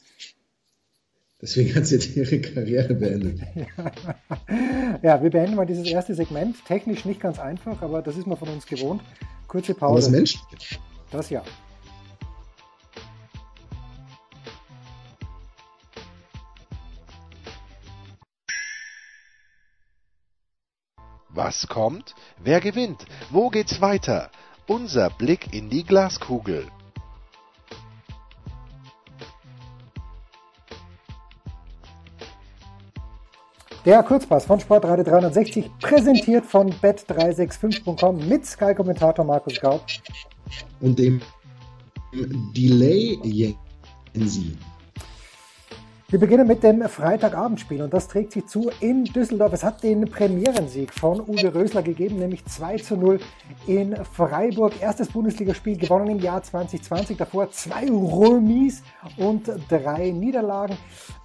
Deswegen 1.42 1.74
hat 1.74 1.86
sie 1.86 1.94
jetzt 1.94 2.14
ihre 2.16 2.38
Karriere 2.40 2.94
beendet. 2.94 3.40
ja, 5.02 5.22
wir 5.22 5.30
beenden 5.30 5.54
mal 5.54 5.64
dieses 5.64 5.86
erste 5.86 6.14
Segment. 6.14 6.56
Technisch 6.66 7.06
nicht 7.06 7.20
ganz 7.20 7.38
einfach, 7.38 7.80
aber 7.80 8.02
das 8.02 8.16
ist 8.16 8.26
man 8.26 8.36
von 8.36 8.48
uns 8.48 8.66
gewohnt. 8.66 9.00
Kurze 9.48 9.74
Pause. 9.74 9.92
Aber 9.92 10.00
das 10.00 10.10
Mensch? 10.10 10.38
Das 11.10 11.30
ja. 11.30 11.42
Was 21.30 21.68
kommt? 21.68 22.14
Wer 22.42 22.60
gewinnt? 22.60 23.06
Wo 23.30 23.48
geht's 23.48 23.80
weiter? 23.80 24.30
Unser 24.66 25.08
Blick 25.08 25.54
in 25.54 25.70
die 25.70 25.84
Glaskugel. 25.84 26.66
Der 33.86 34.02
Kurzpass 34.02 34.44
von 34.44 34.60
Sportradio 34.60 35.04
360, 35.04 35.70
präsentiert 35.80 36.44
von 36.44 36.70
bet365.com 36.70 38.28
mit 38.28 38.44
Sky-Kommentator 38.44 39.24
Markus 39.24 39.58
Gaub. 39.58 39.80
Und 40.80 40.98
dem 40.98 41.22
Delay 42.54 43.18
Jensi. 44.14 44.56
Wir 46.10 46.18
beginnen 46.18 46.48
mit 46.48 46.64
dem 46.64 46.82
Freitagabendspiel 46.88 47.82
und 47.82 47.94
das 47.94 48.08
trägt 48.08 48.32
sich 48.32 48.44
zu 48.46 48.68
in 48.80 49.04
Düsseldorf. 49.04 49.52
Es 49.52 49.62
hat 49.62 49.84
den 49.84 50.10
Premierensieg 50.10 50.92
von 50.92 51.20
Uwe 51.20 51.54
Rösler 51.54 51.84
gegeben, 51.84 52.18
nämlich 52.18 52.44
2 52.44 52.78
zu 52.78 52.96
0 52.96 53.20
in 53.68 53.94
Freiburg. 54.04 54.72
Erstes 54.82 55.06
Bundesligaspiel 55.06 55.76
gewonnen 55.76 56.08
im 56.08 56.18
Jahr 56.18 56.42
2020. 56.42 57.16
Davor 57.16 57.52
zwei 57.52 57.84
Remis 57.84 58.82
und 59.18 59.52
drei 59.68 60.10
Niederlagen. 60.10 60.76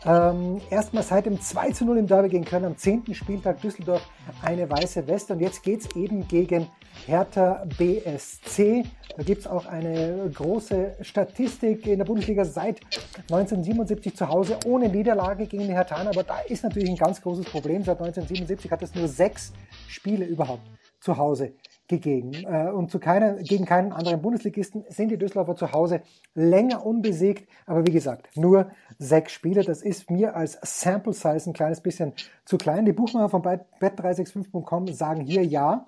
Ähm, 0.05 0.61
erstmal 0.69 1.01
seit 1.01 1.25
dem 1.25 1.41
2 1.41 1.71
zu 1.71 1.83
0 1.83 1.97
im 1.97 2.05
Derby 2.05 2.29
gegen 2.29 2.45
Köln 2.45 2.65
am 2.65 2.77
10. 2.77 3.15
Spieltag 3.15 3.61
Düsseldorf 3.61 4.07
eine 4.43 4.69
weiße 4.69 5.07
Weste 5.07 5.33
und 5.33 5.39
jetzt 5.39 5.63
geht 5.63 5.79
es 5.81 5.95
eben 5.95 6.27
gegen 6.27 6.67
Hertha 7.05 7.65
BSC. 7.77 8.83
Da 9.15 9.23
gibt 9.23 9.41
es 9.41 9.47
auch 9.47 9.65
eine 9.65 10.29
große 10.33 10.97
Statistik 11.01 11.87
in 11.87 11.99
der 11.99 12.05
Bundesliga 12.05 12.43
seit 12.43 12.81
1977 13.29 14.15
zu 14.15 14.27
Hause 14.27 14.57
ohne 14.65 14.89
Niederlage 14.89 15.45
gegen 15.47 15.67
die 15.67 15.73
Hertha. 15.73 15.95
Aber 15.95 16.23
da 16.23 16.39
ist 16.47 16.63
natürlich 16.63 16.89
ein 16.89 16.97
ganz 16.97 17.21
großes 17.21 17.45
Problem. 17.45 17.83
Seit 17.83 17.99
1977 17.99 18.71
hat 18.71 18.81
es 18.81 18.95
nur 18.95 19.07
sechs 19.07 19.53
Spiele 19.87 20.25
überhaupt 20.25 20.63
zu 20.99 21.17
Hause 21.17 21.53
gegeben. 21.87 22.33
Äh, 22.33 22.71
und 22.71 22.91
zu 22.91 22.99
keiner, 22.99 23.35
gegen 23.35 23.65
keinen 23.65 23.91
anderen 23.91 24.21
Bundesligisten 24.21 24.83
sind 24.89 25.09
die 25.09 25.17
Düsseldorfer 25.17 25.55
zu 25.55 25.71
Hause 25.71 26.01
länger 26.33 26.85
unbesiegt. 26.85 27.47
Aber 27.65 27.85
wie 27.85 27.91
gesagt, 27.91 28.35
nur 28.35 28.71
sechs 28.97 29.31
Spiele. 29.31 29.63
Das 29.63 29.81
ist 29.81 30.09
mir 30.09 30.35
als 30.35 30.57
Sample 30.63 31.13
Size 31.13 31.49
ein 31.49 31.53
kleines 31.53 31.81
bisschen 31.81 32.13
zu 32.43 32.57
klein. 32.57 32.85
Die 32.85 32.93
Buchmacher 32.93 33.29
von 33.29 33.43
bet365.com 33.43 34.87
sagen 34.87 35.21
hier 35.21 35.45
ja. 35.45 35.85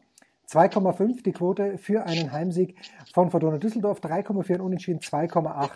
2,5 0.49 1.23
die 1.23 1.31
Quote 1.31 1.77
für 1.77 2.05
einen 2.05 2.31
Heimsieg 2.31 2.75
von 3.13 3.31
Fortuna 3.31 3.57
Düsseldorf, 3.57 3.99
3,4 3.99 4.59
Unentschieden, 4.59 5.01
2,8 5.01 5.69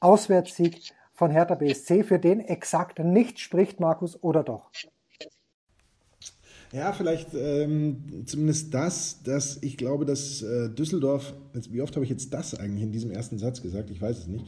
Auswärtssieg 0.00 0.92
von 1.14 1.30
Hertha 1.30 1.54
BSC, 1.54 2.04
für 2.04 2.18
den 2.18 2.40
exakt 2.40 2.98
nicht 2.98 3.40
spricht, 3.40 3.80
Markus, 3.80 4.22
oder 4.22 4.42
doch? 4.42 4.70
Ja, 6.72 6.92
vielleicht 6.92 7.34
ähm, 7.34 8.24
zumindest 8.26 8.72
das, 8.72 9.22
dass 9.24 9.60
ich 9.62 9.76
glaube, 9.76 10.04
dass 10.04 10.40
äh, 10.42 10.68
Düsseldorf, 10.68 11.34
wie 11.52 11.82
oft 11.82 11.96
habe 11.96 12.04
ich 12.04 12.10
jetzt 12.10 12.32
das 12.32 12.54
eigentlich 12.54 12.84
in 12.84 12.92
diesem 12.92 13.10
ersten 13.10 13.38
Satz 13.38 13.60
gesagt, 13.60 13.90
ich 13.90 14.00
weiß 14.00 14.18
es 14.18 14.26
nicht, 14.28 14.46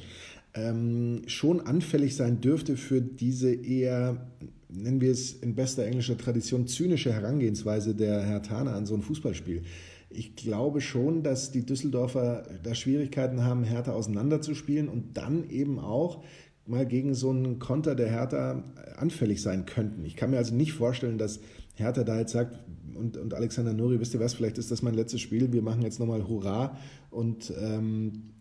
ähm, 0.54 1.22
schon 1.26 1.60
anfällig 1.60 2.14
sein 2.14 2.40
dürfte 2.40 2.76
für 2.76 3.00
diese 3.00 3.52
eher 3.52 4.30
nennen 4.74 5.00
wir 5.00 5.10
es 5.10 5.32
in 5.32 5.54
bester 5.54 5.84
englischer 5.84 6.16
Tradition, 6.16 6.66
zynische 6.66 7.12
Herangehensweise 7.12 7.94
der 7.94 8.22
Herr 8.22 8.42
Thaner 8.42 8.74
an 8.74 8.86
so 8.86 8.94
ein 8.94 9.02
Fußballspiel. 9.02 9.62
Ich 10.10 10.36
glaube 10.36 10.80
schon, 10.80 11.22
dass 11.22 11.52
die 11.52 11.64
Düsseldorfer 11.64 12.44
da 12.62 12.74
Schwierigkeiten 12.74 13.44
haben, 13.44 13.64
Hertha 13.64 13.92
auseinanderzuspielen 13.92 14.88
und 14.88 15.16
dann 15.16 15.48
eben 15.48 15.78
auch 15.78 16.22
mal 16.66 16.86
gegen 16.86 17.14
so 17.14 17.30
einen 17.30 17.58
Konter 17.58 17.94
der 17.94 18.10
Hertha 18.10 18.62
anfällig 18.96 19.42
sein 19.42 19.66
könnten. 19.66 20.04
Ich 20.04 20.16
kann 20.16 20.30
mir 20.30 20.38
also 20.38 20.54
nicht 20.54 20.74
vorstellen, 20.74 21.18
dass 21.18 21.40
Hertha 21.74 22.04
da 22.04 22.18
jetzt 22.18 22.32
sagt, 22.32 22.58
und, 22.94 23.16
und 23.16 23.34
Alexander 23.34 23.72
Nuri, 23.72 23.98
wisst 24.00 24.14
ihr 24.14 24.20
was, 24.20 24.34
vielleicht 24.34 24.58
ist 24.58 24.70
das 24.70 24.82
mein 24.82 24.94
letztes 24.94 25.20
Spiel, 25.20 25.52
wir 25.52 25.62
machen 25.62 25.82
jetzt 25.82 25.98
nochmal 25.98 26.28
Hurra 26.28 26.76
und 27.10 27.52
ähm, 27.58 28.32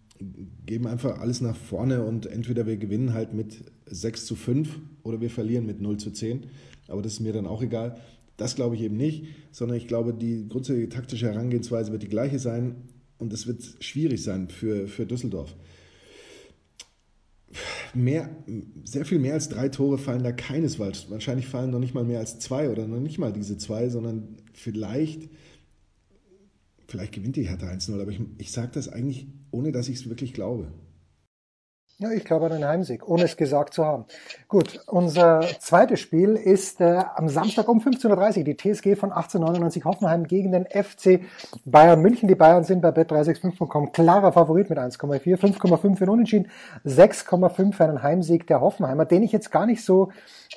geben 0.66 0.88
einfach 0.88 1.20
alles 1.20 1.42
nach 1.42 1.56
vorne 1.56 2.04
und 2.04 2.26
entweder 2.26 2.68
wir 2.68 2.78
gewinnen 2.78 3.14
halt 3.14 3.34
mit 3.34 3.64
6 3.92 4.26
zu 4.26 4.36
5 4.36 4.80
oder 5.04 5.22
wir 5.22 5.30
verlieren 5.30 5.66
mit 5.66 5.82
0 5.82 5.98
zu 5.98 6.12
10. 6.12 6.48
Aber 6.88 7.02
das 7.02 7.14
ist 7.14 7.20
mir 7.20 7.34
dann 7.34 7.46
auch 7.46 7.62
egal. 7.62 7.98
Das 8.38 8.56
glaube 8.56 8.76
ich 8.76 8.82
eben 8.82 8.98
nicht, 8.98 9.26
sondern 9.52 9.78
ich 9.78 9.88
glaube, 9.88 10.14
die 10.14 10.48
grundsätzliche 10.48 10.90
taktische 10.90 11.28
Herangehensweise 11.28 11.92
wird 11.92 12.04
die 12.04 12.10
gleiche 12.10 12.40
sein 12.40 12.76
und 13.20 13.32
es 13.34 13.46
wird 13.46 13.62
schwierig 13.80 14.24
sein 14.24 14.50
für, 14.50 14.88
für 14.88 15.06
Düsseldorf. 15.06 15.56
Mehr, 17.94 18.30
sehr 18.86 19.06
viel 19.06 19.20
mehr 19.20 19.34
als 19.34 19.50
drei 19.50 19.68
Tore 19.68 19.98
fallen 19.98 20.24
da 20.24 20.32
keinesfalls. 20.32 21.10
Wahrscheinlich 21.10 21.48
fallen 21.48 21.72
noch 21.72 21.80
nicht 21.80 21.94
mal 21.94 22.06
mehr 22.06 22.20
als 22.20 22.40
zwei 22.40 22.70
oder 22.70 22.88
noch 22.88 23.02
nicht 23.02 23.20
mal 23.20 23.34
diese 23.34 23.58
zwei, 23.58 23.90
sondern 23.90 24.38
vielleicht 24.54 25.30
Vielleicht 26.92 27.14
gewinnt 27.14 27.38
die 27.38 27.48
Hertha 27.48 27.68
1-0, 27.68 28.02
aber 28.02 28.12
ich, 28.12 28.20
ich 28.38 28.52
sage 28.52 28.72
das 28.74 28.90
eigentlich, 28.90 29.26
ohne 29.50 29.72
dass 29.72 29.88
ich 29.88 29.96
es 29.96 30.10
wirklich 30.10 30.34
glaube. 30.34 30.74
Ja, 32.02 32.10
ich 32.10 32.26
glaube 32.26 32.48
an 32.48 32.54
einen 32.54 32.66
Heimsieg, 32.66 33.08
ohne 33.08 33.26
es 33.26 33.38
gesagt 33.38 33.76
zu 33.76 33.86
haben. 33.86 34.06
Gut, 34.48 34.82
unser 34.88 35.42
zweites 35.60 36.00
Spiel 36.00 36.34
ist 36.34 36.82
äh, 36.82 37.04
am 37.14 37.30
Samstag 37.30 37.70
um 37.70 37.80
15.30 37.80 38.40
Uhr 38.40 38.44
die 38.44 38.58
TSG 38.58 38.96
von 38.96 39.12
1899 39.12 39.86
Hoffenheim 39.86 40.24
gegen 40.26 40.52
den 40.52 40.66
FC 40.66 41.20
Bayern 41.64 42.02
München. 42.02 42.28
Die 42.28 42.34
Bayern 42.34 42.64
sind 42.64 42.82
bei 42.82 42.90
bet365.com 42.90 43.92
klarer 43.92 44.32
Favorit 44.32 44.72
mit 44.72 44.80
1,4, 44.80 45.38
5,5 45.38 45.96
für 45.96 46.06
den 46.06 46.10
Unentschieden, 46.10 46.50
6,5 46.88 47.74
für 47.74 47.84
einen 47.84 48.02
Heimsieg 48.02 48.48
der 48.48 48.62
Hoffenheimer, 48.62 49.06
den 49.06 49.22
ich 49.22 49.32
jetzt 49.32 49.52
gar 49.52 49.68
nicht 49.68 49.86
so, 49.86 50.10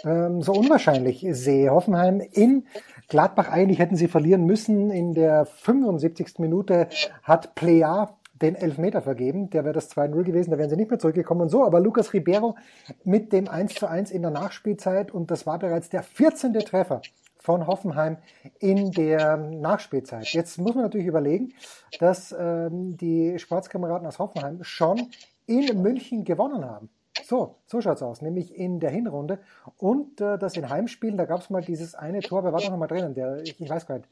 ähm, 0.03 0.41
so 0.41 0.53
unwahrscheinlich 0.53 1.27
sehe. 1.29 1.71
Hoffenheim 1.71 2.23
in 2.33 2.65
Gladbach 3.09 3.51
eigentlich 3.51 3.81
hätten 3.81 3.97
sie 3.97 4.09
verlieren 4.09 4.47
müssen. 4.47 4.91
In 4.91 5.13
der 5.13 5.45
75. 5.45 6.39
Minute 6.39 6.89
hat 7.23 7.55
Plea 7.55 8.09
den 8.35 8.55
Elfmeter 8.55 9.03
vergeben. 9.03 9.51
Der 9.51 9.65
wäre 9.65 9.75
das 9.75 9.91
2-0 9.91 10.23
gewesen, 10.25 10.51
da 10.51 10.59
wären 10.59 10.71
sie 10.71 10.77
nicht 10.77 10.91
mehr 10.91 10.99
zurückgekommen 10.99 11.43
und 11.43 11.49
so. 11.49 11.65
Aber 11.65 11.81
Lucas 11.81 12.13
Ribeiro 12.13 12.57
mit 13.05 13.33
dem 13.33 13.49
1 13.49 13.83
1 13.83 14.11
in 14.11 14.23
der 14.23 14.31
Nachspielzeit 14.31 15.13
und 15.13 15.31
das 15.31 15.47
war 15.47 15.59
bereits 15.59 15.89
der 15.89 16.03
14. 16.03 16.53
Treffer 16.55 17.01
von 17.39 17.67
Hoffenheim 17.67 18.17
in 18.59 18.91
der 18.91 19.37
Nachspielzeit. 19.37 20.27
Jetzt 20.29 20.59
muss 20.59 20.75
man 20.75 20.85
natürlich 20.85 21.07
überlegen, 21.07 21.53
dass 22.01 22.35
ähm, 22.39 22.97
die 22.97 23.39
Sportskameraden 23.39 24.07
aus 24.07 24.19
Hoffenheim 24.19 24.65
schon 24.65 25.11
in 25.47 25.83
München 25.83 26.25
gewonnen 26.25 26.65
haben. 26.65 26.89
So, 27.23 27.57
so 27.67 27.81
schaut's 27.81 28.03
aus, 28.03 28.23
nämlich 28.23 28.55
in 28.55 28.81
der 28.81 28.91
Hinrunde. 28.91 29.39
Und 29.77 30.21
äh, 30.21 30.39
das 30.39 30.57
in 30.57 30.69
Heimspielen, 30.69 31.17
da 31.17 31.27
gab 31.27 31.41
es 31.41 31.51
mal 31.51 31.63
dieses 31.63 31.95
eine 31.95 32.21
Tor, 32.21 32.45
wer 32.45 32.53
war 32.53 32.61
da 32.61 32.71
nochmal 32.71 32.89
drinnen? 32.89 33.15
Der, 33.15 33.41
ich, 33.43 33.61
ich 33.61 33.69
weiß 33.69 33.87
gar 33.87 33.99
nicht. 33.99 34.09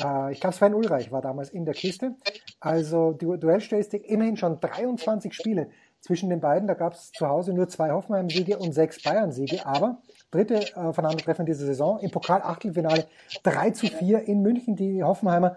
Äh, 0.00 0.32
ich 0.32 0.40
glaube, 0.40 0.54
Sven 0.54 0.74
Ulreich 0.74 1.10
war 1.10 1.20
damals 1.20 1.50
in 1.50 1.64
der 1.64 1.74
Kiste. 1.74 2.14
Also 2.60 3.12
die 3.12 3.26
Duellstatistik 3.26 4.08
immerhin 4.08 4.36
schon 4.36 4.60
23 4.60 5.32
Spiele 5.32 5.70
zwischen 6.00 6.30
den 6.30 6.40
beiden. 6.40 6.68
Da 6.68 6.74
gab 6.74 6.94
es 6.94 7.12
zu 7.12 7.28
Hause 7.28 7.52
nur 7.52 7.68
zwei 7.68 7.90
Hoffenheim-Siege 7.90 8.58
und 8.58 8.72
sechs 8.72 9.02
Bayern-Siege. 9.02 9.66
Aber 9.66 9.98
dritte 10.30 10.56
äh, 10.56 11.44
dieser 11.44 11.66
Saison 11.66 11.98
im 12.00 12.10
Pokal-Achtelfinale 12.10 13.06
3 13.42 13.70
zu 13.70 13.86
4 13.86 14.26
in 14.26 14.42
München, 14.42 14.76
die 14.76 15.02
Hoffenheimer. 15.02 15.56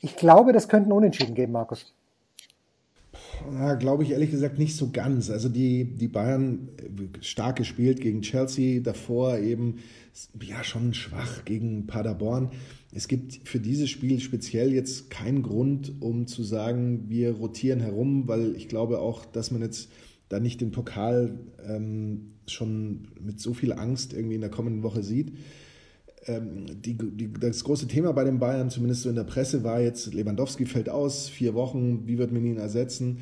Ich 0.00 0.16
glaube, 0.16 0.52
das 0.52 0.68
könnten 0.68 0.92
Unentschieden 0.92 1.34
geben, 1.34 1.52
Markus. 1.52 1.94
Ja, 3.52 3.74
glaube 3.74 4.02
ich 4.02 4.10
ehrlich 4.10 4.30
gesagt 4.30 4.58
nicht 4.58 4.76
so 4.76 4.90
ganz. 4.90 5.30
Also 5.30 5.48
die, 5.48 5.84
die 5.84 6.08
Bayern 6.08 6.68
äh, 6.78 7.22
stark 7.22 7.56
gespielt 7.56 8.00
gegen 8.00 8.22
Chelsea, 8.22 8.80
davor 8.80 9.38
eben 9.38 9.76
ja 10.40 10.62
schon 10.62 10.94
schwach 10.94 11.44
gegen 11.44 11.86
Paderborn. 11.86 12.50
Es 12.94 13.08
gibt 13.08 13.48
für 13.48 13.60
dieses 13.60 13.88
Spiel 13.88 14.20
speziell 14.20 14.72
jetzt 14.72 15.10
keinen 15.10 15.42
Grund, 15.42 15.92
um 16.00 16.26
zu 16.26 16.42
sagen, 16.42 17.04
wir 17.08 17.32
rotieren 17.32 17.80
herum, 17.80 18.28
weil 18.28 18.54
ich 18.56 18.68
glaube 18.68 18.98
auch, 18.98 19.24
dass 19.24 19.50
man 19.50 19.62
jetzt 19.62 19.90
da 20.28 20.40
nicht 20.40 20.60
den 20.60 20.70
Pokal 20.70 21.38
ähm, 21.66 22.32
schon 22.46 23.08
mit 23.20 23.40
so 23.40 23.54
viel 23.54 23.72
Angst 23.72 24.12
irgendwie 24.12 24.34
in 24.34 24.40
der 24.40 24.50
kommenden 24.50 24.82
Woche 24.82 25.02
sieht. 25.02 25.32
Ähm, 26.26 26.66
die, 26.82 26.96
die, 26.96 27.32
das 27.32 27.64
große 27.64 27.88
Thema 27.88 28.12
bei 28.12 28.24
den 28.24 28.38
Bayern, 28.38 28.70
zumindest 28.70 29.02
so 29.02 29.08
in 29.08 29.16
der 29.16 29.24
Presse, 29.24 29.64
war 29.64 29.80
jetzt, 29.80 30.14
Lewandowski 30.14 30.66
fällt 30.66 30.88
aus, 30.88 31.28
vier 31.28 31.54
Wochen, 31.54 32.06
wie 32.06 32.18
wird 32.18 32.32
man 32.32 32.44
ihn 32.44 32.58
ersetzen? 32.58 33.18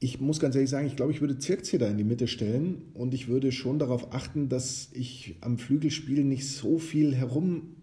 Ich 0.00 0.20
muss 0.20 0.40
ganz 0.40 0.54
ehrlich 0.54 0.70
sagen, 0.70 0.86
ich 0.86 0.96
glaube, 0.96 1.12
ich 1.12 1.20
würde 1.20 1.38
Zirkzee 1.38 1.78
da 1.78 1.88
in 1.88 1.98
die 1.98 2.04
Mitte 2.04 2.28
stellen 2.28 2.82
und 2.94 3.14
ich 3.14 3.28
würde 3.28 3.52
schon 3.52 3.78
darauf 3.78 4.12
achten, 4.12 4.48
dass 4.48 4.90
ich 4.92 5.36
am 5.40 5.58
Flügelspiel 5.58 6.24
nicht 6.24 6.48
so 6.48 6.78
viel 6.78 7.14
herum 7.14 7.76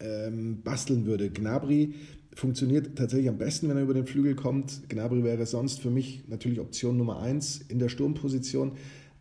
ähm, 0.00 0.62
basteln 0.62 1.06
würde. 1.06 1.30
Gnabry 1.30 1.94
funktioniert 2.34 2.96
tatsächlich 2.96 3.28
am 3.28 3.38
besten, 3.38 3.68
wenn 3.68 3.76
er 3.76 3.84
über 3.84 3.94
den 3.94 4.06
Flügel 4.06 4.34
kommt. 4.34 4.88
Gnabry 4.88 5.22
wäre 5.24 5.46
sonst 5.46 5.80
für 5.80 5.90
mich 5.90 6.24
natürlich 6.28 6.60
Option 6.60 6.96
Nummer 6.96 7.20
eins 7.20 7.60
in 7.68 7.78
der 7.78 7.88
Sturmposition, 7.88 8.72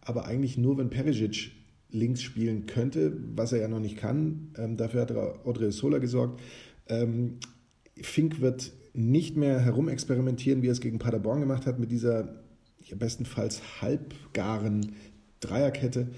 aber 0.02 0.26
eigentlich 0.26 0.58
nur, 0.58 0.78
wenn 0.78 0.90
Perisic 0.90 1.52
links 1.94 2.22
spielen 2.22 2.66
könnte, 2.66 3.16
was 3.36 3.54
er 3.54 3.60
ja 3.60 3.68
noch 3.68 3.80
nicht 3.80 3.98
kann. 3.98 4.52
Ähm, 4.58 4.78
dafür 4.78 5.02
hat 5.02 5.12
Audrey 5.12 5.72
Sola 5.72 6.00
gesorgt. 6.00 6.42
Ähm, 6.88 7.38
Fink 8.02 8.42
wird 8.42 8.74
nicht 8.94 9.38
mehr 9.38 9.60
herumexperimentieren, 9.60 10.62
wie 10.62 10.68
er 10.68 10.74
es 10.74 10.82
gegen 10.82 11.00
Paderborn 11.00 11.40
gemacht 11.40 11.66
hat, 11.66 11.80
mit 11.80 11.92
dieser 11.92 12.44
ja, 12.82 12.96
bestenfalls 12.96 13.82
halbgaren 13.82 14.94
Dreierkette 15.40 16.10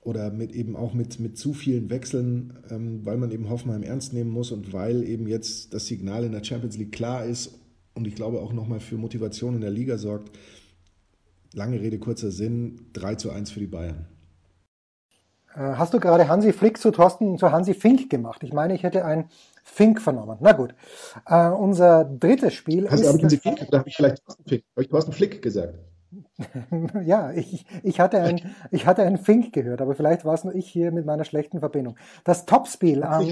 oder 0.00 0.30
mit 0.30 0.52
eben 0.52 0.76
auch 0.76 0.94
mit, 0.94 1.18
mit 1.18 1.36
zu 1.36 1.52
vielen 1.52 1.90
Wechseln, 1.90 2.54
ähm, 2.70 3.04
weil 3.04 3.16
man 3.16 3.30
eben 3.30 3.48
Hoffenheim 3.48 3.82
ernst 3.82 4.12
nehmen 4.12 4.30
muss 4.30 4.52
und 4.52 4.72
weil 4.72 5.02
eben 5.04 5.26
jetzt 5.26 5.72
das 5.74 5.86
Signal 5.86 6.24
in 6.24 6.32
der 6.32 6.44
Champions 6.44 6.76
League 6.76 6.92
klar 6.92 7.24
ist 7.24 7.58
und 7.94 8.06
ich 8.06 8.14
glaube 8.14 8.40
auch 8.40 8.52
nochmal 8.52 8.80
für 8.80 8.96
Motivation 8.96 9.54
in 9.54 9.62
der 9.62 9.70
Liga 9.70 9.98
sorgt. 9.98 10.36
Lange 11.54 11.80
Rede, 11.80 11.98
kurzer 11.98 12.30
Sinn, 12.30 12.80
3 12.92 13.14
zu 13.14 13.30
1 13.30 13.50
für 13.50 13.60
die 13.60 13.66
Bayern. 13.66 14.06
Äh, 15.56 15.76
hast 15.76 15.94
du 15.94 16.00
gerade 16.00 16.28
Hansi 16.28 16.52
Flick 16.52 16.78
zu 16.78 16.90
Thorsten, 16.90 17.38
zu 17.38 17.50
Hansi 17.50 17.74
Fink 17.74 18.10
gemacht? 18.10 18.42
Ich 18.42 18.52
meine, 18.52 18.74
ich 18.74 18.82
hätte 18.82 19.04
ein 19.04 19.28
Fink 19.64 20.00
vernommen. 20.00 20.38
Na 20.40 20.52
gut. 20.52 20.74
Uh, 21.28 21.54
unser 21.56 22.04
drittes 22.04 22.54
Spiel 22.54 22.88
Hast 22.88 23.00
ist. 23.00 23.08
Habe 23.08 23.26
ich 23.26 23.40
Fink, 23.40 23.66
da 23.70 23.78
habe 23.78 23.88
ich 23.88 23.96
vielleicht 23.96 24.24
Thorsten 24.24 24.44
Fink, 24.44 24.64
habe 24.74 24.82
ich 24.82 24.88
Thorsten 24.88 25.12
Flick 25.12 25.42
gesagt. 25.42 25.78
ja, 27.04 27.32
ich, 27.32 27.66
ich, 27.82 28.00
hatte 28.00 28.20
ein, 28.20 28.54
ich 28.70 28.86
hatte 28.86 29.02
einen 29.02 29.18
Fink 29.18 29.52
gehört, 29.52 29.80
aber 29.82 29.94
vielleicht 29.94 30.24
war 30.24 30.34
es 30.34 30.44
nur 30.44 30.54
ich 30.54 30.68
hier 30.68 30.92
mit 30.92 31.04
meiner 31.04 31.24
schlechten 31.24 31.60
Verbindung. 31.60 31.96
Das 32.24 32.46
Topspiel 32.46 33.02
am, 33.02 33.26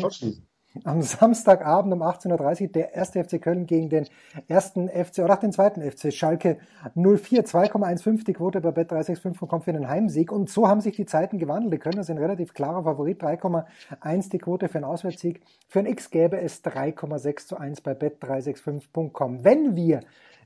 am 0.82 1.02
Samstagabend 1.02 1.92
um 1.92 2.02
18.30 2.02 2.62
Uhr 2.62 2.68
der 2.68 2.94
erste 2.94 3.22
FC 3.22 3.40
Köln 3.40 3.66
gegen 3.66 3.88
den 3.88 4.06
ersten 4.48 4.88
FC 4.88 5.20
oder 5.20 5.34
auch 5.34 5.38
den 5.38 5.52
zweiten 5.52 5.80
FC 5.80 6.12
Schalke 6.12 6.58
04. 6.94 7.44
2,15 7.44 8.24
die 8.24 8.32
Quote 8.32 8.60
bei 8.60 8.72
Bet 8.72 8.90
365 8.90 9.48
kommt 9.48 9.64
für 9.64 9.70
einen 9.70 9.88
Heimsieg. 9.88 10.32
Und 10.32 10.50
so 10.50 10.66
haben 10.66 10.80
sich 10.80 10.96
die 10.96 11.06
Zeiten 11.06 11.38
gewandelt. 11.38 11.74
Die 11.74 11.78
Kölner 11.78 12.02
sind 12.02 12.18
relativ 12.18 12.54
klarer 12.54 12.82
Favorit. 12.82 13.22
3,1 13.22 14.30
die 14.30 14.38
Quote 14.38 14.68
für 14.68 14.78
einen 14.78 14.84
Auswärtssieg. 14.84 15.42
Für 15.68 15.78
ein 15.78 15.86
X 15.86 16.10
gäbe 16.10 16.40
es 16.40 16.64
3,6 16.64 17.46
zu 17.46 17.56
1 17.56 17.80
bei 17.82 17.92
Bet365.com. 17.92 19.44
Wenn 19.44 19.76
wir 19.76 20.00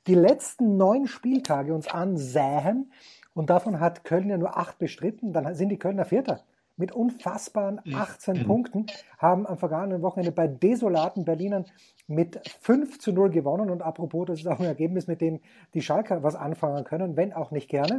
die 0.06 0.14
letzten 0.14 0.76
neun 0.76 1.06
Spieltage 1.06 1.72
uns 1.72 1.88
ansähen 1.88 2.92
und 3.34 3.50
davon 3.50 3.80
hat 3.80 4.04
Köln 4.04 4.28
ja 4.28 4.36
nur 4.36 4.58
acht 4.58 4.78
bestritten, 4.78 5.32
dann 5.32 5.54
sind 5.54 5.70
die 5.70 5.78
Kölner 5.78 6.04
Vierter 6.04 6.42
mit 6.78 6.92
unfassbaren 6.92 7.80
18 7.92 8.38
mhm. 8.38 8.46
Punkten, 8.46 8.86
haben 9.18 9.46
am 9.46 9.58
vergangenen 9.58 10.02
Wochenende 10.02 10.32
bei 10.32 10.46
desolaten 10.46 11.24
Berlinern 11.24 11.66
mit 12.06 12.40
5 12.60 12.98
zu 12.98 13.12
0 13.12 13.30
gewonnen. 13.30 13.68
Und 13.68 13.82
apropos, 13.82 14.26
das 14.26 14.40
ist 14.40 14.46
auch 14.46 14.60
ein 14.60 14.66
Ergebnis, 14.66 15.06
mit 15.06 15.20
dem 15.20 15.40
die 15.74 15.82
Schalker 15.82 16.22
was 16.22 16.34
anfangen 16.34 16.84
können, 16.84 17.16
wenn 17.16 17.32
auch 17.32 17.50
nicht 17.50 17.68
gerne. 17.68 17.98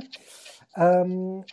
Ähm, 0.75 1.43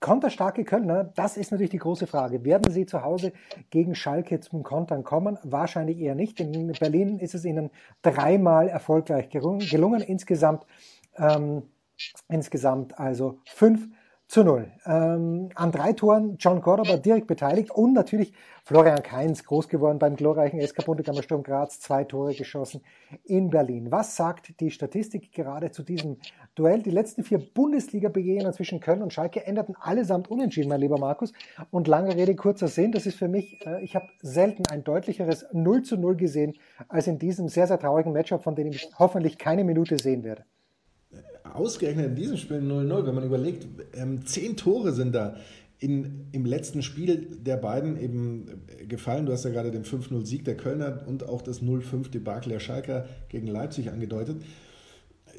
Konterstarke 0.00 0.64
Kölner, 0.64 1.04
das 1.16 1.36
ist 1.36 1.50
natürlich 1.50 1.72
die 1.72 1.78
große 1.78 2.06
Frage. 2.06 2.44
Werden 2.44 2.72
sie 2.72 2.86
zu 2.86 3.02
Hause 3.02 3.32
gegen 3.70 3.96
Schalke 3.96 4.38
zum 4.38 4.62
Kontern 4.62 5.02
kommen? 5.02 5.38
Wahrscheinlich 5.42 5.98
eher 5.98 6.14
nicht. 6.14 6.38
In 6.38 6.70
Berlin 6.72 7.18
ist 7.18 7.34
es 7.34 7.44
ihnen 7.44 7.70
dreimal 8.02 8.68
erfolgreich 8.68 9.28
gelungen. 9.28 10.00
Insgesamt, 10.00 10.66
ähm, 11.16 11.62
insgesamt 12.28 12.96
also 13.00 13.40
fünf 13.44 13.88
zu 14.28 14.44
null. 14.44 14.70
Ähm, 14.84 15.48
an 15.54 15.72
drei 15.72 15.94
Toren 15.94 16.36
John 16.38 16.60
Cordoba 16.60 16.98
direkt 16.98 17.26
beteiligt 17.26 17.70
und 17.70 17.94
natürlich 17.94 18.34
Florian 18.62 19.02
Kainz 19.02 19.42
groß 19.42 19.68
geworden 19.68 19.98
beim 19.98 20.16
glorreichen 20.16 20.60
SK 20.60 20.84
Bundegammer 20.84 21.22
Sturm 21.22 21.42
Graz, 21.42 21.80
zwei 21.80 22.04
Tore 22.04 22.34
geschossen 22.34 22.82
in 23.24 23.48
Berlin. 23.48 23.90
Was 23.90 24.16
sagt 24.16 24.60
die 24.60 24.70
Statistik 24.70 25.32
gerade 25.32 25.70
zu 25.70 25.82
diesem 25.82 26.18
Duell? 26.54 26.82
Die 26.82 26.90
letzten 26.90 27.24
vier 27.24 27.38
Bundesliga-Begegnungen 27.38 28.52
zwischen 28.52 28.80
Köln 28.80 29.00
und 29.00 29.14
Schalke 29.14 29.46
endeten 29.46 29.74
allesamt 29.80 30.30
unentschieden, 30.30 30.68
mein 30.68 30.82
lieber 30.82 30.98
Markus. 30.98 31.32
Und 31.70 31.88
lange 31.88 32.14
Rede, 32.14 32.36
kurzer 32.36 32.68
Sinn, 32.68 32.92
das 32.92 33.06
ist 33.06 33.16
für 33.16 33.28
mich, 33.28 33.64
äh, 33.66 33.82
ich 33.82 33.96
habe 33.96 34.08
selten 34.20 34.64
ein 34.70 34.84
deutlicheres 34.84 35.46
0 35.54 35.84
zu 35.84 35.96
0 35.96 36.16
gesehen 36.16 36.52
als 36.88 37.06
in 37.06 37.18
diesem 37.18 37.48
sehr, 37.48 37.66
sehr 37.66 37.78
traurigen 37.78 38.12
Matchup, 38.12 38.42
von 38.42 38.54
dem 38.54 38.68
ich 38.68 38.90
hoffentlich 38.98 39.38
keine 39.38 39.64
Minute 39.64 39.96
sehen 39.98 40.22
werde 40.22 40.44
ausgerechnet 41.54 42.06
in 42.06 42.14
diesem 42.14 42.36
Spiel 42.36 42.58
0-0, 42.58 43.06
wenn 43.06 43.14
man 43.14 43.24
überlegt, 43.24 43.66
ähm, 43.94 44.24
zehn 44.26 44.56
Tore 44.56 44.92
sind 44.92 45.14
da 45.14 45.36
in, 45.78 46.26
im 46.32 46.44
letzten 46.44 46.82
Spiel 46.82 47.38
der 47.40 47.56
beiden 47.56 48.00
eben 48.00 48.46
gefallen. 48.88 49.26
Du 49.26 49.32
hast 49.32 49.44
ja 49.44 49.50
gerade 49.50 49.70
den 49.70 49.84
5-0-Sieg 49.84 50.44
der 50.44 50.56
Kölner 50.56 51.04
und 51.06 51.28
auch 51.28 51.42
das 51.42 51.62
0-5-Debakel 51.62 52.52
der 52.52 52.60
Schalker 52.60 53.06
gegen 53.28 53.46
Leipzig 53.46 53.90
angedeutet 53.90 54.42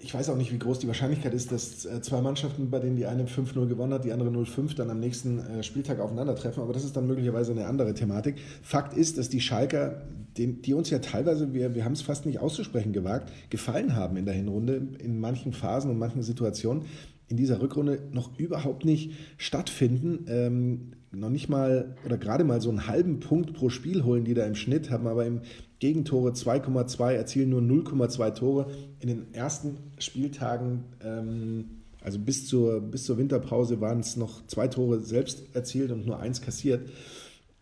ich 0.02 0.14
weiß 0.14 0.30
auch 0.30 0.38
nicht, 0.38 0.52
wie 0.52 0.60
groß 0.60 0.80
die 0.80 0.88
Wahrscheinlichkeit 0.88 1.34
ist, 1.34 1.52
dass 1.52 1.86
äh, 1.86 2.02
zwei 2.02 2.22
Mannschaften, 2.22 2.70
bei 2.70 2.80
denen 2.80 2.96
die 2.96 3.06
eine 3.06 3.26
5-0 3.26 3.68
gewonnen 3.68 3.94
hat, 3.94 4.06
die 4.06 4.12
andere 4.12 4.30
0-5, 4.30 4.76
dann 4.76 4.90
am 4.90 5.00
nächsten 5.00 5.40
äh, 5.40 5.64
Spieltag 5.64 6.00
aufeinandertreffen. 6.00 6.62
Aber 6.64 6.74
das 6.74 6.84
ist 6.84 6.96
dann 6.96 7.08
möglicherweise 7.08 7.52
eine 7.52 7.68
andere 7.68 7.94
Thematik. 7.94 8.36
Fakt 8.62 8.96
ist, 8.96 9.18
dass 9.18 9.30
die 9.30 9.42
Schalker, 9.42 10.02
die 10.38 10.74
uns 10.74 10.90
ja 10.90 11.00
teilweise, 11.00 11.54
wir, 11.54 11.76
wir 11.76 11.86
haben 11.86 11.94
es 11.94 12.02
fast 12.02 12.26
nicht 12.26 12.40
auszusprechen 12.40 12.94
gewagt, 12.94 13.32
gefallen 13.50 13.96
haben 13.96 14.16
in 14.16 14.26
der 14.26 14.34
Hinrunde, 14.34 14.82
in 15.00 15.20
manchen 15.20 15.54
Phasen 15.54 15.92
und 15.92 15.98
manchen 15.98 16.24
Situationen 16.24 16.86
in 17.28 17.38
dieser 17.38 17.62
Rückrunde 17.62 18.02
noch 18.12 18.38
überhaupt 18.40 18.86
nicht 18.86 19.12
stattfinden. 19.38 20.26
Ähm, 20.28 20.92
noch 21.12 21.30
nicht 21.30 21.50
mal 21.50 21.96
oder 22.06 22.18
gerade 22.18 22.44
mal 22.44 22.62
so 22.62 22.70
einen 22.70 22.88
halben 22.88 23.20
Punkt 23.20 23.54
pro 23.54 23.70
Spiel 23.70 24.04
holen 24.04 24.26
die 24.26 24.34
da 24.34 24.46
im 24.46 24.56
Schnitt, 24.56 24.92
haben 24.92 25.08
aber 25.08 25.26
im 25.26 25.42
Gegentore 25.80 26.32
2,2, 26.32 27.14
erzielen 27.14 27.50
nur 27.50 27.62
0,2 27.62 28.36
Tore. 28.36 28.72
In 29.00 29.08
den 29.08 29.34
ersten 29.34 29.78
Spieltagen, 29.98 30.84
ähm, 31.02 31.82
also 32.02 32.20
bis 32.20 32.48
zur, 32.48 32.82
bis 32.82 33.06
zur 33.06 33.18
Winterpause, 33.18 33.82
waren 33.82 34.02
es 34.02 34.18
noch 34.18 34.46
zwei 34.48 34.68
Tore 34.68 35.00
selbst 35.00 35.56
erzielt 35.56 35.92
und 35.92 36.06
nur 36.06 36.20
eins 36.20 36.42
kassiert. 36.42 36.90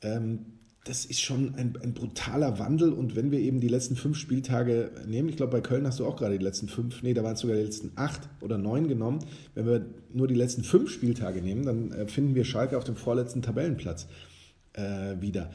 Ähm, 0.01 0.56
das 0.87 1.05
ist 1.05 1.19
schon 1.19 1.53
ein, 1.55 1.77
ein, 1.83 1.93
brutaler 1.93 2.59
Wandel. 2.59 2.93
Und 2.93 3.15
wenn 3.15 3.31
wir 3.31 3.39
eben 3.39 3.59
die 3.59 3.67
letzten 3.67 3.95
fünf 3.95 4.17
Spieltage 4.17 4.91
nehmen, 5.05 5.27
ich 5.27 5.35
glaube, 5.35 5.51
bei 5.51 5.61
Köln 5.61 5.85
hast 5.85 5.99
du 5.99 6.05
auch 6.05 6.15
gerade 6.15 6.37
die 6.37 6.43
letzten 6.43 6.69
fünf, 6.69 7.03
nee, 7.03 7.13
da 7.13 7.23
waren 7.23 7.33
es 7.33 7.41
sogar 7.41 7.57
die 7.57 7.63
letzten 7.63 7.91
acht 7.95 8.21
oder 8.39 8.57
neun 8.57 8.87
genommen. 8.87 9.19
Wenn 9.53 9.65
wir 9.65 9.85
nur 10.13 10.27
die 10.27 10.35
letzten 10.35 10.63
fünf 10.63 10.89
Spieltage 10.89 11.41
nehmen, 11.41 11.65
dann 11.65 11.91
äh, 11.91 12.07
finden 12.07 12.35
wir 12.35 12.45
Schalke 12.45 12.77
auf 12.77 12.85
dem 12.85 12.95
vorletzten 12.95 13.41
Tabellenplatz 13.41 14.07
äh, 14.73 15.19
wieder. 15.19 15.51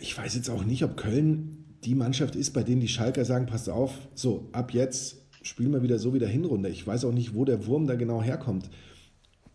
Ich 0.00 0.16
weiß 0.16 0.34
jetzt 0.36 0.50
auch 0.50 0.64
nicht, 0.64 0.84
ob 0.84 0.96
Köln 0.96 1.64
die 1.84 1.94
Mannschaft 1.94 2.36
ist, 2.36 2.52
bei 2.52 2.62
denen 2.62 2.80
die 2.80 2.88
Schalker 2.88 3.24
sagen, 3.24 3.46
passt 3.46 3.68
auf, 3.68 3.92
so, 4.14 4.48
ab 4.52 4.72
jetzt 4.72 5.16
spielen 5.42 5.72
wir 5.72 5.82
wieder 5.82 5.98
so 5.98 6.14
wie 6.14 6.18
der 6.18 6.28
Hinrunde. 6.28 6.68
Ich 6.68 6.86
weiß 6.86 7.04
auch 7.04 7.12
nicht, 7.12 7.34
wo 7.34 7.44
der 7.44 7.66
Wurm 7.66 7.86
da 7.86 7.94
genau 7.94 8.22
herkommt. 8.22 8.70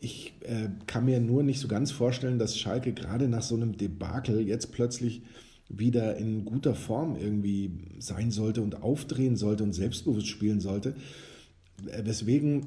Ich 0.04 0.34
äh, 0.42 0.70
kann 0.88 1.06
mir 1.06 1.20
nur 1.20 1.44
nicht 1.44 1.60
so 1.60 1.68
ganz 1.68 1.92
vorstellen, 1.92 2.40
dass 2.40 2.58
Schalke 2.58 2.92
gerade 2.92 3.28
nach 3.28 3.44
so 3.44 3.56
einem 3.56 3.78
Debakel 3.78 4.42
jetzt 4.42 4.72
plötzlich 4.72 5.22
wieder 5.70 6.18
in 6.18 6.44
guter 6.44 6.74
Form 6.74 7.16
irgendwie 7.16 7.72
sein 8.00 8.32
sollte 8.32 8.64
und 8.64 8.82
aufdrehen 8.82 9.36
sollte 9.36 9.64
und 9.64 9.74
selbstbewusst 9.74 10.28
spielen 10.28 10.60
sollte. 10.60 10.96
Äh, 11.88 12.04
weswegen, 12.04 12.66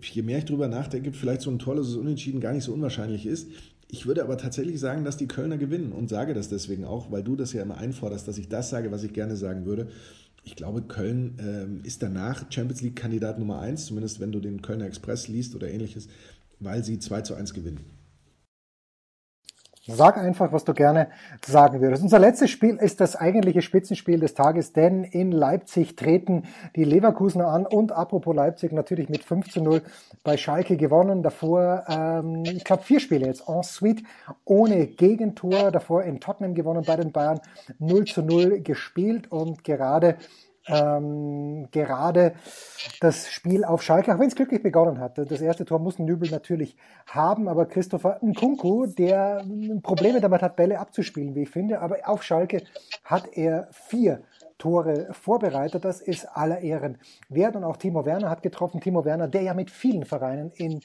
je 0.00 0.22
mehr 0.22 0.38
ich 0.38 0.44
darüber 0.44 0.68
nachdenke, 0.68 1.12
vielleicht 1.12 1.42
so 1.42 1.50
ein 1.50 1.58
tolles 1.58 1.96
Unentschieden 1.96 2.40
gar 2.40 2.52
nicht 2.52 2.64
so 2.64 2.72
unwahrscheinlich 2.72 3.26
ist. 3.26 3.48
Ich 3.90 4.06
würde 4.06 4.22
aber 4.22 4.38
tatsächlich 4.38 4.78
sagen, 4.78 5.04
dass 5.04 5.16
die 5.16 5.26
Kölner 5.28 5.58
gewinnen 5.58 5.90
und 5.90 6.08
sage 6.08 6.34
das 6.34 6.48
deswegen 6.48 6.84
auch, 6.84 7.10
weil 7.10 7.24
du 7.24 7.34
das 7.34 7.52
ja 7.52 7.62
immer 7.62 7.78
einforderst, 7.78 8.26
dass 8.26 8.38
ich 8.38 8.48
das 8.48 8.70
sage, 8.70 8.92
was 8.92 9.02
ich 9.02 9.12
gerne 9.12 9.36
sagen 9.36 9.66
würde. 9.66 9.88
ich 10.44 10.54
glaube, 10.54 10.82
Köln 10.82 11.34
ähm, 11.40 11.80
ist 11.82 12.04
danach 12.04 12.44
Champions 12.50 12.80
League-Kandidat 12.80 13.40
Nummer 13.40 13.58
1, 13.58 13.86
zumindest 13.86 14.20
wenn 14.20 14.30
du 14.30 14.38
den 14.38 14.62
Kölner 14.62 14.86
Express 14.86 15.26
liest 15.26 15.56
oder 15.56 15.68
ähnliches, 15.68 16.06
weil 16.60 16.84
sie 16.84 16.98
2 16.98 17.22
zu 17.22 17.34
1 17.34 17.54
gewinnen. 17.54 17.96
Sag 19.88 20.16
einfach, 20.16 20.52
was 20.52 20.64
du 20.64 20.74
gerne 20.74 21.08
sagen 21.46 21.80
würdest. 21.80 22.02
Unser 22.02 22.18
letztes 22.18 22.50
Spiel 22.50 22.74
ist 22.74 23.00
das 23.00 23.14
eigentliche 23.14 23.62
Spitzenspiel 23.62 24.18
des 24.18 24.34
Tages, 24.34 24.72
denn 24.72 25.04
in 25.04 25.30
Leipzig 25.30 25.94
treten 25.94 26.42
die 26.74 26.82
Leverkusener 26.82 27.46
an 27.46 27.66
und 27.66 27.92
apropos 27.92 28.34
Leipzig 28.34 28.72
natürlich 28.72 29.08
mit 29.08 29.22
5 29.22 29.48
zu 29.48 29.62
0 29.62 29.82
bei 30.24 30.36
Schalke 30.36 30.76
gewonnen. 30.76 31.22
Davor, 31.22 31.84
ähm, 31.88 32.42
ich 32.44 32.64
glaube, 32.64 32.82
vier 32.82 32.98
Spiele 32.98 33.26
jetzt 33.26 33.48
en 33.48 33.62
suite 33.62 34.02
ohne 34.44 34.88
Gegentor. 34.88 35.70
Davor 35.70 36.02
in 36.02 36.18
Tottenham 36.18 36.54
gewonnen 36.54 36.82
bei 36.84 36.96
den 36.96 37.12
Bayern 37.12 37.40
0 37.78 38.06
zu 38.06 38.22
0 38.22 38.62
gespielt 38.62 39.30
und 39.30 39.62
gerade 39.62 40.16
ähm, 40.68 41.68
gerade 41.70 42.34
das 43.00 43.30
Spiel 43.30 43.64
auf 43.64 43.82
Schalke, 43.82 44.14
auch 44.14 44.18
wenn 44.18 44.28
es 44.28 44.34
glücklich 44.34 44.62
begonnen 44.62 45.00
hat. 45.00 45.18
Das 45.18 45.40
erste 45.40 45.64
Tor 45.64 45.78
muss 45.78 45.98
Nübel 45.98 46.30
natürlich 46.30 46.76
haben, 47.06 47.48
aber 47.48 47.66
Christopher 47.66 48.18
Nkunku, 48.22 48.86
der 48.86 49.44
Probleme 49.82 50.20
damit 50.20 50.42
hat, 50.42 50.56
Bälle 50.56 50.78
abzuspielen, 50.78 51.34
wie 51.34 51.42
ich 51.42 51.50
finde, 51.50 51.80
aber 51.80 52.08
auf 52.08 52.22
Schalke 52.22 52.62
hat 53.04 53.28
er 53.36 53.68
vier 53.70 54.22
Tore 54.58 55.08
vorbereitet. 55.12 55.84
Das 55.84 56.00
ist 56.00 56.24
aller 56.24 56.60
Ehren 56.60 56.98
wert. 57.28 57.56
Und 57.56 57.64
auch 57.64 57.76
Timo 57.76 58.06
Werner 58.06 58.30
hat 58.30 58.42
getroffen. 58.42 58.80
Timo 58.80 59.04
Werner, 59.04 59.28
der 59.28 59.42
ja 59.42 59.54
mit 59.54 59.70
vielen 59.70 60.04
Vereinen 60.04 60.50
in 60.56 60.80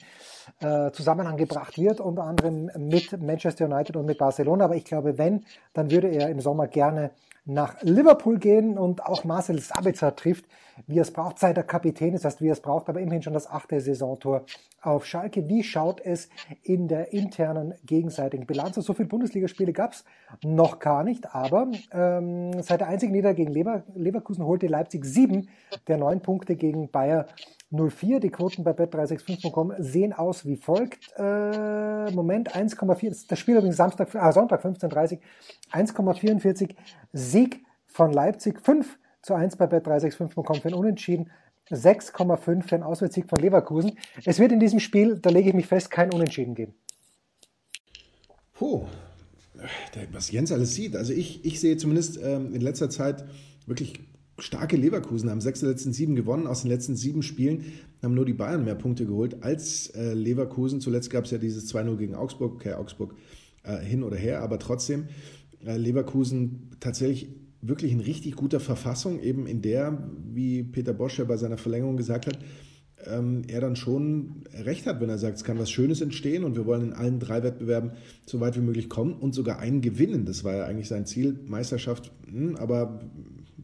äh, 0.60 0.90
Zusammenhang 0.92 1.36
gebracht 1.36 1.78
wird, 1.78 2.00
unter 2.00 2.24
anderem 2.24 2.70
mit 2.76 3.20
Manchester 3.20 3.66
United 3.66 3.96
und 3.96 4.06
mit 4.06 4.18
Barcelona. 4.18 4.66
Aber 4.66 4.76
ich 4.76 4.84
glaube, 4.84 5.16
wenn, 5.16 5.44
dann 5.72 5.90
würde 5.90 6.08
er 6.08 6.28
im 6.28 6.40
Sommer 6.40 6.66
gerne 6.68 7.10
nach 7.44 7.82
Liverpool 7.82 8.38
gehen 8.38 8.78
und 8.78 9.04
auch 9.04 9.24
Marcel 9.24 9.58
Sabitzer 9.58 10.14
trifft, 10.14 10.44
wie 10.86 10.98
er 10.98 11.02
es 11.02 11.10
braucht, 11.10 11.38
seit 11.38 11.56
er 11.56 11.64
Kapitän 11.64 12.12
das 12.12 12.24
heißt, 12.24 12.40
wie 12.40 12.48
er 12.48 12.52
es 12.52 12.60
braucht, 12.60 12.88
aber 12.88 13.00
immerhin 13.00 13.22
schon 13.22 13.32
das 13.32 13.50
achte 13.50 13.80
Saisontor 13.80 14.44
auf 14.80 15.06
Schalke. 15.06 15.48
Wie 15.48 15.62
schaut 15.62 16.00
es 16.00 16.28
in 16.62 16.88
der 16.88 17.12
internen 17.12 17.74
gegenseitigen 17.84 18.46
Bilanz? 18.46 18.76
So 18.76 18.94
viele 18.94 19.08
Bundesligaspiele 19.08 19.72
gab 19.72 19.92
es 19.92 20.04
noch 20.42 20.78
gar 20.78 21.04
nicht, 21.04 21.34
aber 21.34 21.70
ähm, 21.92 22.62
seit 22.62 22.80
der 22.80 22.88
einzigen 22.88 23.12
Niederlage 23.12 23.44
gegen 23.44 23.52
Lever 23.52 23.84
Leverkusen 23.94 24.44
holte 24.44 24.66
Leipzig 24.66 25.04
sieben 25.04 25.48
der 25.88 25.98
neun 25.98 26.20
Punkte 26.20 26.56
gegen 26.56 26.90
Bayer 26.90 27.26
04. 27.72 28.20
Die 28.20 28.30
Quoten 28.30 28.64
bei 28.64 28.72
bet365.com 28.72 29.72
sehen 29.78 30.12
aus 30.12 30.46
wie 30.46 30.56
folgt. 30.56 31.12
Äh, 31.16 32.10
Moment 32.12 32.54
1,4. 32.54 33.26
Das 33.28 33.38
Spiel 33.38 33.56
übrigens 33.56 33.76
Samstag, 33.76 34.14
äh, 34.14 34.32
Sonntag 34.32 34.64
15.30 34.64 35.18
1,44 35.72 36.74
Sieg 37.12 37.64
von 37.86 38.12
Leipzig. 38.12 38.60
5 38.60 38.98
zu 39.22 39.34
1 39.34 39.56
bei 39.56 39.66
bet365.com 39.66 40.56
für 40.56 40.68
ein 40.68 40.74
Unentschieden. 40.74 41.30
6,5 41.70 42.62
für 42.62 42.74
einen 42.74 42.84
Auswärtssieg 42.84 43.28
von 43.28 43.38
Leverkusen. 43.38 43.98
Es 44.24 44.38
wird 44.38 44.52
in 44.52 44.60
diesem 44.60 44.80
Spiel, 44.80 45.18
da 45.18 45.30
lege 45.30 45.48
ich 45.48 45.54
mich 45.54 45.66
fest, 45.66 45.90
kein 45.90 46.12
Unentschieden 46.12 46.54
geben. 46.54 46.74
Puh, 48.52 48.84
was 50.12 50.30
Jens 50.30 50.52
alles 50.52 50.74
sieht. 50.74 50.96
Also 50.96 51.12
ich, 51.12 51.44
ich 51.44 51.60
sehe 51.60 51.76
zumindest 51.76 52.18
ähm, 52.22 52.54
in 52.54 52.60
letzter 52.60 52.90
Zeit 52.90 53.24
wirklich 53.66 54.00
starke 54.42 54.76
Leverkusen, 54.76 55.30
haben 55.30 55.40
sechs 55.40 55.60
der 55.60 55.68
letzten 55.68 55.92
sieben 55.92 56.16
gewonnen. 56.16 56.46
Aus 56.46 56.62
den 56.62 56.70
letzten 56.70 56.96
sieben 56.96 57.22
Spielen 57.22 57.64
haben 58.02 58.14
nur 58.14 58.24
die 58.24 58.32
Bayern 58.32 58.64
mehr 58.64 58.74
Punkte 58.74 59.06
geholt 59.06 59.42
als 59.42 59.88
äh, 59.90 60.14
Leverkusen. 60.14 60.80
Zuletzt 60.80 61.10
gab 61.10 61.24
es 61.24 61.30
ja 61.30 61.38
dieses 61.38 61.72
2-0 61.72 61.96
gegen 61.96 62.14
Augsburg, 62.16 62.54
okay, 62.54 62.72
Augsburg 62.72 63.14
äh, 63.62 63.78
hin 63.78 64.02
oder 64.02 64.16
her, 64.16 64.42
aber 64.42 64.58
trotzdem 64.58 65.06
äh, 65.64 65.76
Leverkusen 65.76 66.70
tatsächlich 66.80 67.28
wirklich 67.60 67.92
in 67.92 68.00
richtig 68.00 68.34
guter 68.34 68.58
Verfassung, 68.58 69.20
eben 69.20 69.46
in 69.46 69.62
der, 69.62 70.10
wie 70.32 70.64
Peter 70.64 70.92
Bosch 70.92 71.20
ja 71.20 71.24
bei 71.24 71.36
seiner 71.36 71.58
Verlängerung 71.58 71.96
gesagt 71.96 72.26
hat, 72.26 72.38
ähm, 73.06 73.42
er 73.48 73.60
dann 73.60 73.76
schon 73.76 74.44
recht 74.64 74.86
hat, 74.86 75.00
wenn 75.00 75.08
er 75.08 75.18
sagt, 75.18 75.36
es 75.36 75.44
kann 75.44 75.58
was 75.58 75.70
Schönes 75.70 76.00
entstehen 76.00 76.44
und 76.44 76.56
wir 76.56 76.66
wollen 76.66 76.82
in 76.82 76.92
allen 76.92 77.18
drei 77.18 77.42
Wettbewerben 77.42 77.92
so 78.26 78.40
weit 78.40 78.56
wie 78.56 78.60
möglich 78.60 78.88
kommen 78.88 79.14
und 79.14 79.34
sogar 79.34 79.58
einen 79.58 79.80
gewinnen. 79.80 80.24
Das 80.24 80.44
war 80.44 80.54
ja 80.54 80.64
eigentlich 80.64 80.88
sein 80.88 81.06
Ziel, 81.06 81.38
Meisterschaft, 81.46 82.12
hm, 82.30 82.56
aber 82.56 83.00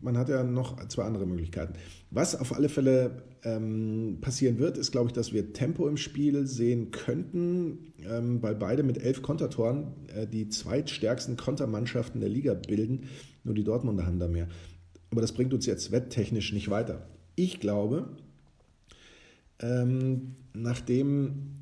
man 0.00 0.16
hat 0.16 0.28
ja 0.28 0.42
noch 0.42 0.86
zwei 0.88 1.04
andere 1.04 1.26
Möglichkeiten. 1.26 1.74
Was 2.10 2.38
auf 2.38 2.54
alle 2.54 2.68
Fälle 2.68 3.22
ähm, 3.44 4.18
passieren 4.20 4.58
wird, 4.58 4.78
ist, 4.78 4.92
glaube 4.92 5.08
ich, 5.08 5.12
dass 5.12 5.32
wir 5.32 5.52
Tempo 5.52 5.88
im 5.88 5.96
Spiel 5.96 6.46
sehen 6.46 6.90
könnten, 6.90 7.92
ähm, 8.08 8.42
weil 8.42 8.54
beide 8.54 8.82
mit 8.82 8.98
elf 8.98 9.22
Kontertoren 9.22 9.88
äh, 10.14 10.26
die 10.26 10.48
zweitstärksten 10.48 11.36
Kontermannschaften 11.36 12.20
der 12.20 12.30
Liga 12.30 12.54
bilden. 12.54 13.04
Nur 13.44 13.54
die 13.54 13.64
Dortmunder 13.64 14.06
haben 14.06 14.18
da 14.18 14.28
mehr. 14.28 14.48
Aber 15.10 15.20
das 15.20 15.32
bringt 15.32 15.54
uns 15.54 15.66
jetzt 15.66 15.90
wetttechnisch 15.90 16.52
nicht 16.52 16.70
weiter. 16.70 17.08
Ich 17.34 17.60
glaube, 17.60 18.16
ähm, 19.60 20.36
nachdem 20.52 21.54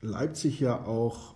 Leipzig 0.00 0.60
ja 0.60 0.84
auch 0.84 1.34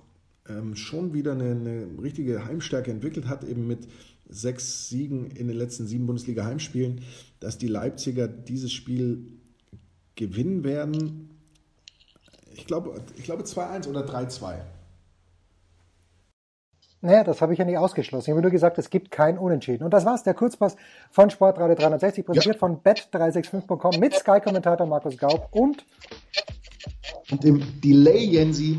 ähm, 0.49 0.77
schon 0.77 1.15
wieder 1.15 1.33
eine, 1.33 1.51
eine 1.51 1.87
richtige 2.03 2.45
Heimstärke 2.45 2.91
entwickelt 2.91 3.29
hat, 3.29 3.45
eben 3.45 3.67
mit 3.67 3.89
sechs 4.29 4.89
Siegen 4.89 5.31
in 5.31 5.49
den 5.49 5.57
letzten 5.57 5.87
sieben 5.87 6.07
Bundesliga-Heimspielen, 6.07 7.01
dass 7.41 7.59
die 7.59 7.69
Leipziger 7.69 8.29
dieses 8.29 8.73
Spiel 8.73 9.27
gewinnen 10.17 10.65
werden. 10.65 11.31
Ich 12.55 12.67
glaube, 12.67 13.01
ich 13.17 13.25
glaube 13.25 13.45
2-1 13.45 13.89
oder 13.89 14.05
3-2. 14.05 14.57
Naja, 17.01 17.23
das 17.23 17.41
habe 17.41 17.53
ich 17.53 17.59
ja 17.59 17.65
nicht 17.65 17.79
ausgeschlossen. 17.79 18.31
Ich 18.31 18.33
habe 18.33 18.43
nur 18.43 18.51
gesagt, 18.51 18.77
es 18.79 18.91
gibt 18.91 19.11
kein 19.11 19.39
Unentschieden. 19.39 19.85
Und 19.85 19.93
das 19.93 20.05
war's, 20.05 20.25
der 20.25 20.35
Kurzpass 20.35 20.77
von 21.11 21.31
Sportradio 21.31 21.77
360, 21.77 22.27
präsentiert 22.27 22.57
ja. 22.57 22.59
von 22.59 22.81
bet365.com 22.83 24.01
mit 24.01 24.15
Sky-Kommentator 24.15 24.87
Markus 24.87 25.17
Gaub 25.17 25.49
und 25.53 25.85
und 27.31 27.45
im 27.45 27.63
Delay 27.81 28.25
Jensi 28.25 28.79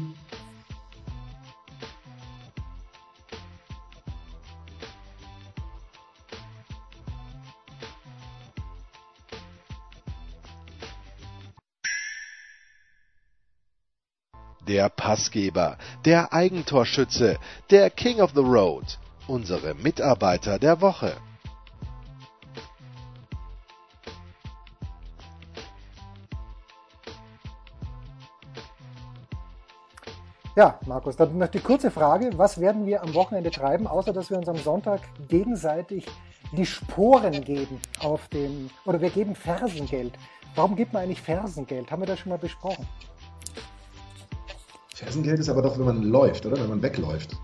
der 14.69 14.87
Passgeber, 14.87 15.77
der 16.05 16.31
Eigentorschütze, 16.31 17.39
der 17.71 17.89
King 17.89 18.21
of 18.21 18.33
the 18.35 18.41
Road, 18.41 18.99
unsere 19.27 19.73
Mitarbeiter 19.73 20.59
der 20.59 20.79
Woche. 20.79 21.13
Ja, 30.55 30.77
Markus, 30.85 31.15
dann 31.15 31.35
noch 31.39 31.47
die 31.47 31.61
kurze 31.61 31.89
Frage, 31.89 32.29
was 32.37 32.59
werden 32.59 32.85
wir 32.85 33.01
am 33.01 33.15
Wochenende 33.15 33.49
treiben, 33.49 33.87
außer 33.87 34.13
dass 34.13 34.29
wir 34.29 34.37
uns 34.37 34.49
am 34.49 34.57
Sonntag 34.57 35.01
gegenseitig 35.29 36.05
die 36.51 36.65
Sporen 36.65 37.43
geben 37.43 37.81
auf 38.01 38.27
dem, 38.27 38.69
oder 38.85 39.01
wir 39.01 39.09
geben 39.09 39.33
Fersengeld. 39.33 40.13
Warum 40.53 40.75
gibt 40.75 40.93
man 40.93 41.03
eigentlich 41.03 41.21
Fersengeld? 41.21 41.89
Haben 41.89 42.03
wir 42.03 42.07
das 42.07 42.19
schon 42.19 42.29
mal 42.29 42.37
besprochen? 42.37 42.87
Fersengeld 44.99 45.39
ist 45.39 45.47
aber 45.47 45.61
doch, 45.61 45.79
wenn 45.79 45.85
man 45.85 46.03
läuft, 46.03 46.45
oder? 46.45 46.59
Wenn 46.59 46.67
man 46.67 46.81
wegläuft. 46.81 47.37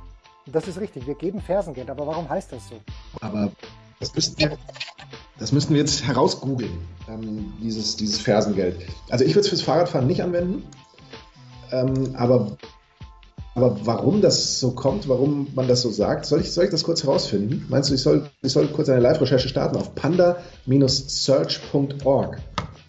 Das 0.45 0.67
ist 0.67 0.77
richtig. 0.77 1.07
Wir 1.07 1.15
geben 1.15 1.39
Fersengeld. 1.39 1.89
Aber 1.89 2.05
warum 2.05 2.29
heißt 2.29 2.51
das 2.51 2.67
so? 2.67 2.75
Aber 3.21 3.49
das 4.01 4.13
müssten 4.13 4.37
wir, 4.37 4.57
das 5.39 5.53
müssten 5.53 5.73
wir 5.73 5.79
jetzt 5.79 6.05
herausgoogeln, 6.05 6.77
ähm, 7.07 7.53
dieses, 7.61 7.95
dieses 7.95 8.19
Fersengeld. 8.19 8.85
Also 9.09 9.23
ich 9.23 9.31
würde 9.31 9.39
es 9.41 9.47
fürs 9.47 9.61
Fahrradfahren 9.61 10.05
nicht 10.05 10.21
anwenden. 10.21 10.67
Ähm, 11.71 12.13
aber, 12.17 12.57
aber 13.55 13.85
warum 13.85 14.19
das 14.19 14.59
so 14.59 14.71
kommt, 14.71 15.07
warum 15.07 15.47
man 15.55 15.69
das 15.69 15.81
so 15.81 15.91
sagt, 15.91 16.25
soll 16.25 16.41
ich, 16.41 16.51
soll 16.51 16.65
ich 16.65 16.71
das 16.71 16.83
kurz 16.83 17.05
herausfinden? 17.05 17.67
Meinst 17.69 17.89
du, 17.89 17.93
ich 17.93 18.01
soll, 18.01 18.29
ich 18.41 18.51
soll 18.51 18.67
kurz 18.67 18.89
eine 18.89 18.99
Live-Recherche 18.99 19.47
starten 19.47 19.77
auf 19.77 19.95
panda-search.org? 19.95 22.37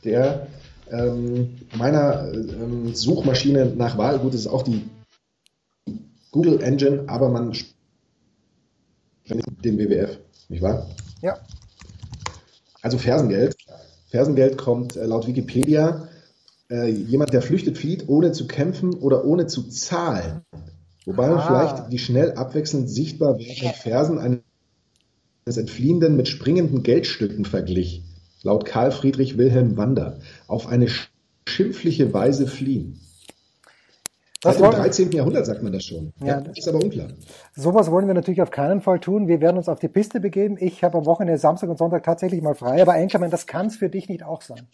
Der 0.02 0.48
ähm, 0.90 1.56
meiner 1.76 2.32
ähm, 2.32 2.94
Suchmaschine 2.94 3.66
nach 3.66 3.98
Wahl. 3.98 4.18
Gut, 4.18 4.34
das 4.34 4.40
ist 4.42 4.46
auch 4.46 4.62
die 4.62 4.82
Google 6.30 6.60
Engine, 6.62 7.04
aber 7.06 7.28
man 7.28 7.56
den 9.64 9.78
WWF, 9.78 10.18
nicht 10.48 10.62
wahr? 10.62 10.88
Ja. 11.22 11.38
Also 12.82 12.98
Fersengeld. 12.98 13.56
Fersengeld 14.10 14.56
kommt 14.56 14.96
äh, 14.96 15.06
laut 15.06 15.26
Wikipedia 15.26 16.08
äh, 16.70 16.88
jemand, 16.88 17.32
der 17.32 17.42
flüchtet, 17.42 17.78
flieht, 17.78 18.08
ohne 18.08 18.32
zu 18.32 18.46
kämpfen 18.46 18.94
oder 18.94 19.24
ohne 19.24 19.46
zu 19.46 19.64
zahlen. 19.64 20.42
Wobei 21.04 21.28
man 21.28 21.38
ah. 21.38 21.46
vielleicht 21.46 21.92
die 21.92 21.98
schnell 21.98 22.32
abwechselnd 22.32 22.88
sichtbar 22.88 23.38
werdenden 23.38 23.74
Fersen 23.74 24.18
eines 24.18 25.56
Entfliehenden 25.56 26.16
mit 26.16 26.28
springenden 26.28 26.82
Geldstücken 26.82 27.44
verglich 27.44 28.04
laut 28.42 28.64
Karl 28.64 28.90
Friedrich 28.90 29.38
Wilhelm 29.38 29.76
Wander, 29.76 30.18
auf 30.46 30.66
eine 30.68 30.88
schimpfliche 31.46 32.12
Weise 32.12 32.46
fliehen. 32.46 33.00
Seit 34.42 34.60
dem 34.60 34.70
13. 34.70 35.12
Jahrhundert 35.12 35.46
sagt 35.46 35.62
man 35.62 35.72
das 35.72 35.84
schon. 35.84 36.12
Ja, 36.22 36.40
das 36.40 36.58
ist 36.58 36.68
aber 36.68 36.82
unklar. 36.82 37.08
Sowas 37.54 37.90
wollen 37.90 38.06
wir 38.06 38.14
natürlich 38.14 38.42
auf 38.42 38.50
keinen 38.50 38.80
Fall 38.80 39.00
tun. 39.00 39.28
Wir 39.28 39.40
werden 39.40 39.56
uns 39.56 39.68
auf 39.68 39.80
die 39.80 39.88
Piste 39.88 40.20
begeben. 40.20 40.56
Ich 40.60 40.84
habe 40.84 40.98
am 40.98 41.06
Wochenende 41.06 41.38
Samstag 41.38 41.70
und 41.70 41.78
Sonntag 41.78 42.04
tatsächlich 42.04 42.42
mal 42.42 42.54
frei. 42.54 42.80
Aber 42.82 42.96
Enkermann, 42.96 43.30
das 43.30 43.46
kann 43.46 43.66
es 43.66 43.76
für 43.76 43.88
dich 43.88 44.08
nicht 44.08 44.22
auch 44.22 44.42
sein. 44.42 44.68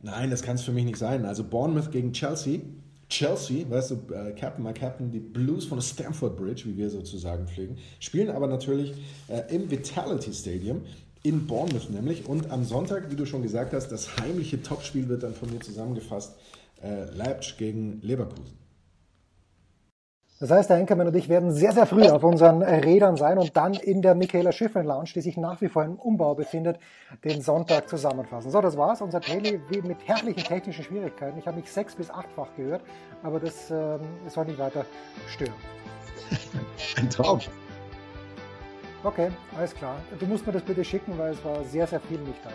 Nein, 0.00 0.30
das 0.30 0.42
kann 0.42 0.56
es 0.56 0.62
für 0.62 0.72
mich 0.72 0.84
nicht 0.84 0.96
sein. 0.96 1.24
Also 1.24 1.44
Bournemouth 1.44 1.92
gegen 1.92 2.12
Chelsea. 2.12 2.60
Chelsea, 3.10 3.68
weißt 3.68 3.90
du, 3.90 3.94
äh, 4.14 4.32
Captain, 4.32 4.64
my 4.64 4.72
Captain, 4.72 5.10
die 5.10 5.18
Blues 5.18 5.66
von 5.66 5.78
der 5.78 5.82
Stamford 5.82 6.36
Bridge, 6.36 6.62
wie 6.66 6.76
wir 6.76 6.88
sozusagen 6.90 7.46
pflegen, 7.48 7.76
spielen 7.98 8.30
aber 8.30 8.46
natürlich 8.46 8.94
äh, 9.28 9.54
im 9.54 9.68
Vitality 9.68 10.32
Stadium 10.32 10.82
in 11.22 11.46
Bournemouth 11.46 11.90
nämlich. 11.90 12.26
Und 12.26 12.50
am 12.50 12.64
Sonntag, 12.64 13.10
wie 13.10 13.16
du 13.16 13.26
schon 13.26 13.42
gesagt 13.42 13.72
hast, 13.72 13.88
das 13.88 14.16
heimliche 14.18 14.62
Topspiel 14.62 15.08
wird 15.08 15.22
dann 15.22 15.34
von 15.34 15.50
mir 15.50 15.60
zusammengefasst. 15.60 16.36
Äh, 16.82 17.04
Leipzig 17.14 17.58
gegen 17.58 18.00
Leverkusen. 18.02 18.58
Das 20.40 20.50
heißt, 20.50 20.70
der 20.70 20.78
Enkermann 20.78 21.08
und 21.08 21.16
ich 21.16 21.28
werden 21.28 21.52
sehr, 21.52 21.72
sehr 21.72 21.84
früh 21.84 22.04
auf 22.04 22.24
unseren 22.24 22.62
Rädern 22.62 23.18
sein 23.18 23.36
und 23.36 23.54
dann 23.58 23.74
in 23.74 24.00
der 24.00 24.14
Michaela 24.14 24.52
Schiffrin 24.52 24.86
Lounge, 24.86 25.10
die 25.14 25.20
sich 25.20 25.36
nach 25.36 25.60
wie 25.60 25.68
vor 25.68 25.84
im 25.84 25.96
Umbau 25.96 26.34
befindet, 26.34 26.78
den 27.24 27.42
Sonntag 27.42 27.90
zusammenfassen. 27.90 28.50
So, 28.50 28.62
das 28.62 28.74
war's. 28.78 29.02
Unser 29.02 29.20
Daily 29.20 29.60
mit 29.82 29.98
herrlichen 30.06 30.42
technischen 30.42 30.82
Schwierigkeiten. 30.82 31.38
Ich 31.38 31.46
habe 31.46 31.58
mich 31.58 31.70
sechs- 31.70 31.94
bis 31.94 32.08
achtfach 32.08 32.48
gehört, 32.56 32.80
aber 33.22 33.38
das 33.38 33.70
ähm, 33.70 34.00
soll 34.28 34.46
nicht 34.46 34.58
weiter 34.58 34.86
stören. 35.28 35.52
Ein 36.96 37.10
Traum. 37.10 37.40
Okay, 39.02 39.30
alles 39.56 39.74
klar. 39.74 39.96
Du 40.18 40.26
musst 40.26 40.46
mir 40.46 40.52
das 40.52 40.62
bitte 40.62 40.84
schicken, 40.84 41.16
weil 41.16 41.32
es 41.32 41.42
war 41.44 41.64
sehr, 41.64 41.86
sehr 41.86 42.00
viel 42.00 42.18
nicht 42.18 42.44
da. 42.44 42.50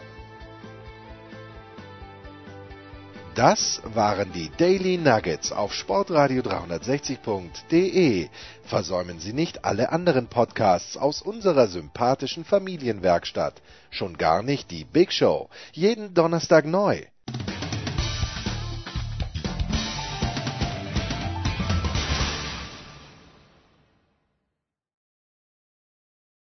Das 3.33 3.81
waren 3.83 4.31
die 4.31 4.49
Daily 4.57 4.97
Nuggets 4.97 5.51
auf 5.51 5.73
Sportradio 5.73 6.41
360.de. 6.41 8.29
Versäumen 8.63 9.19
Sie 9.19 9.33
nicht 9.33 9.65
alle 9.65 9.91
anderen 9.91 10.27
Podcasts 10.27 10.95
aus 10.95 11.21
unserer 11.21 11.67
sympathischen 11.67 12.45
Familienwerkstatt. 12.45 13.61
Schon 13.89 14.17
gar 14.17 14.41
nicht 14.41 14.71
die 14.71 14.85
Big 14.85 15.11
Show. 15.11 15.49
Jeden 15.73 16.13
Donnerstag 16.13 16.65
neu. 16.65 17.01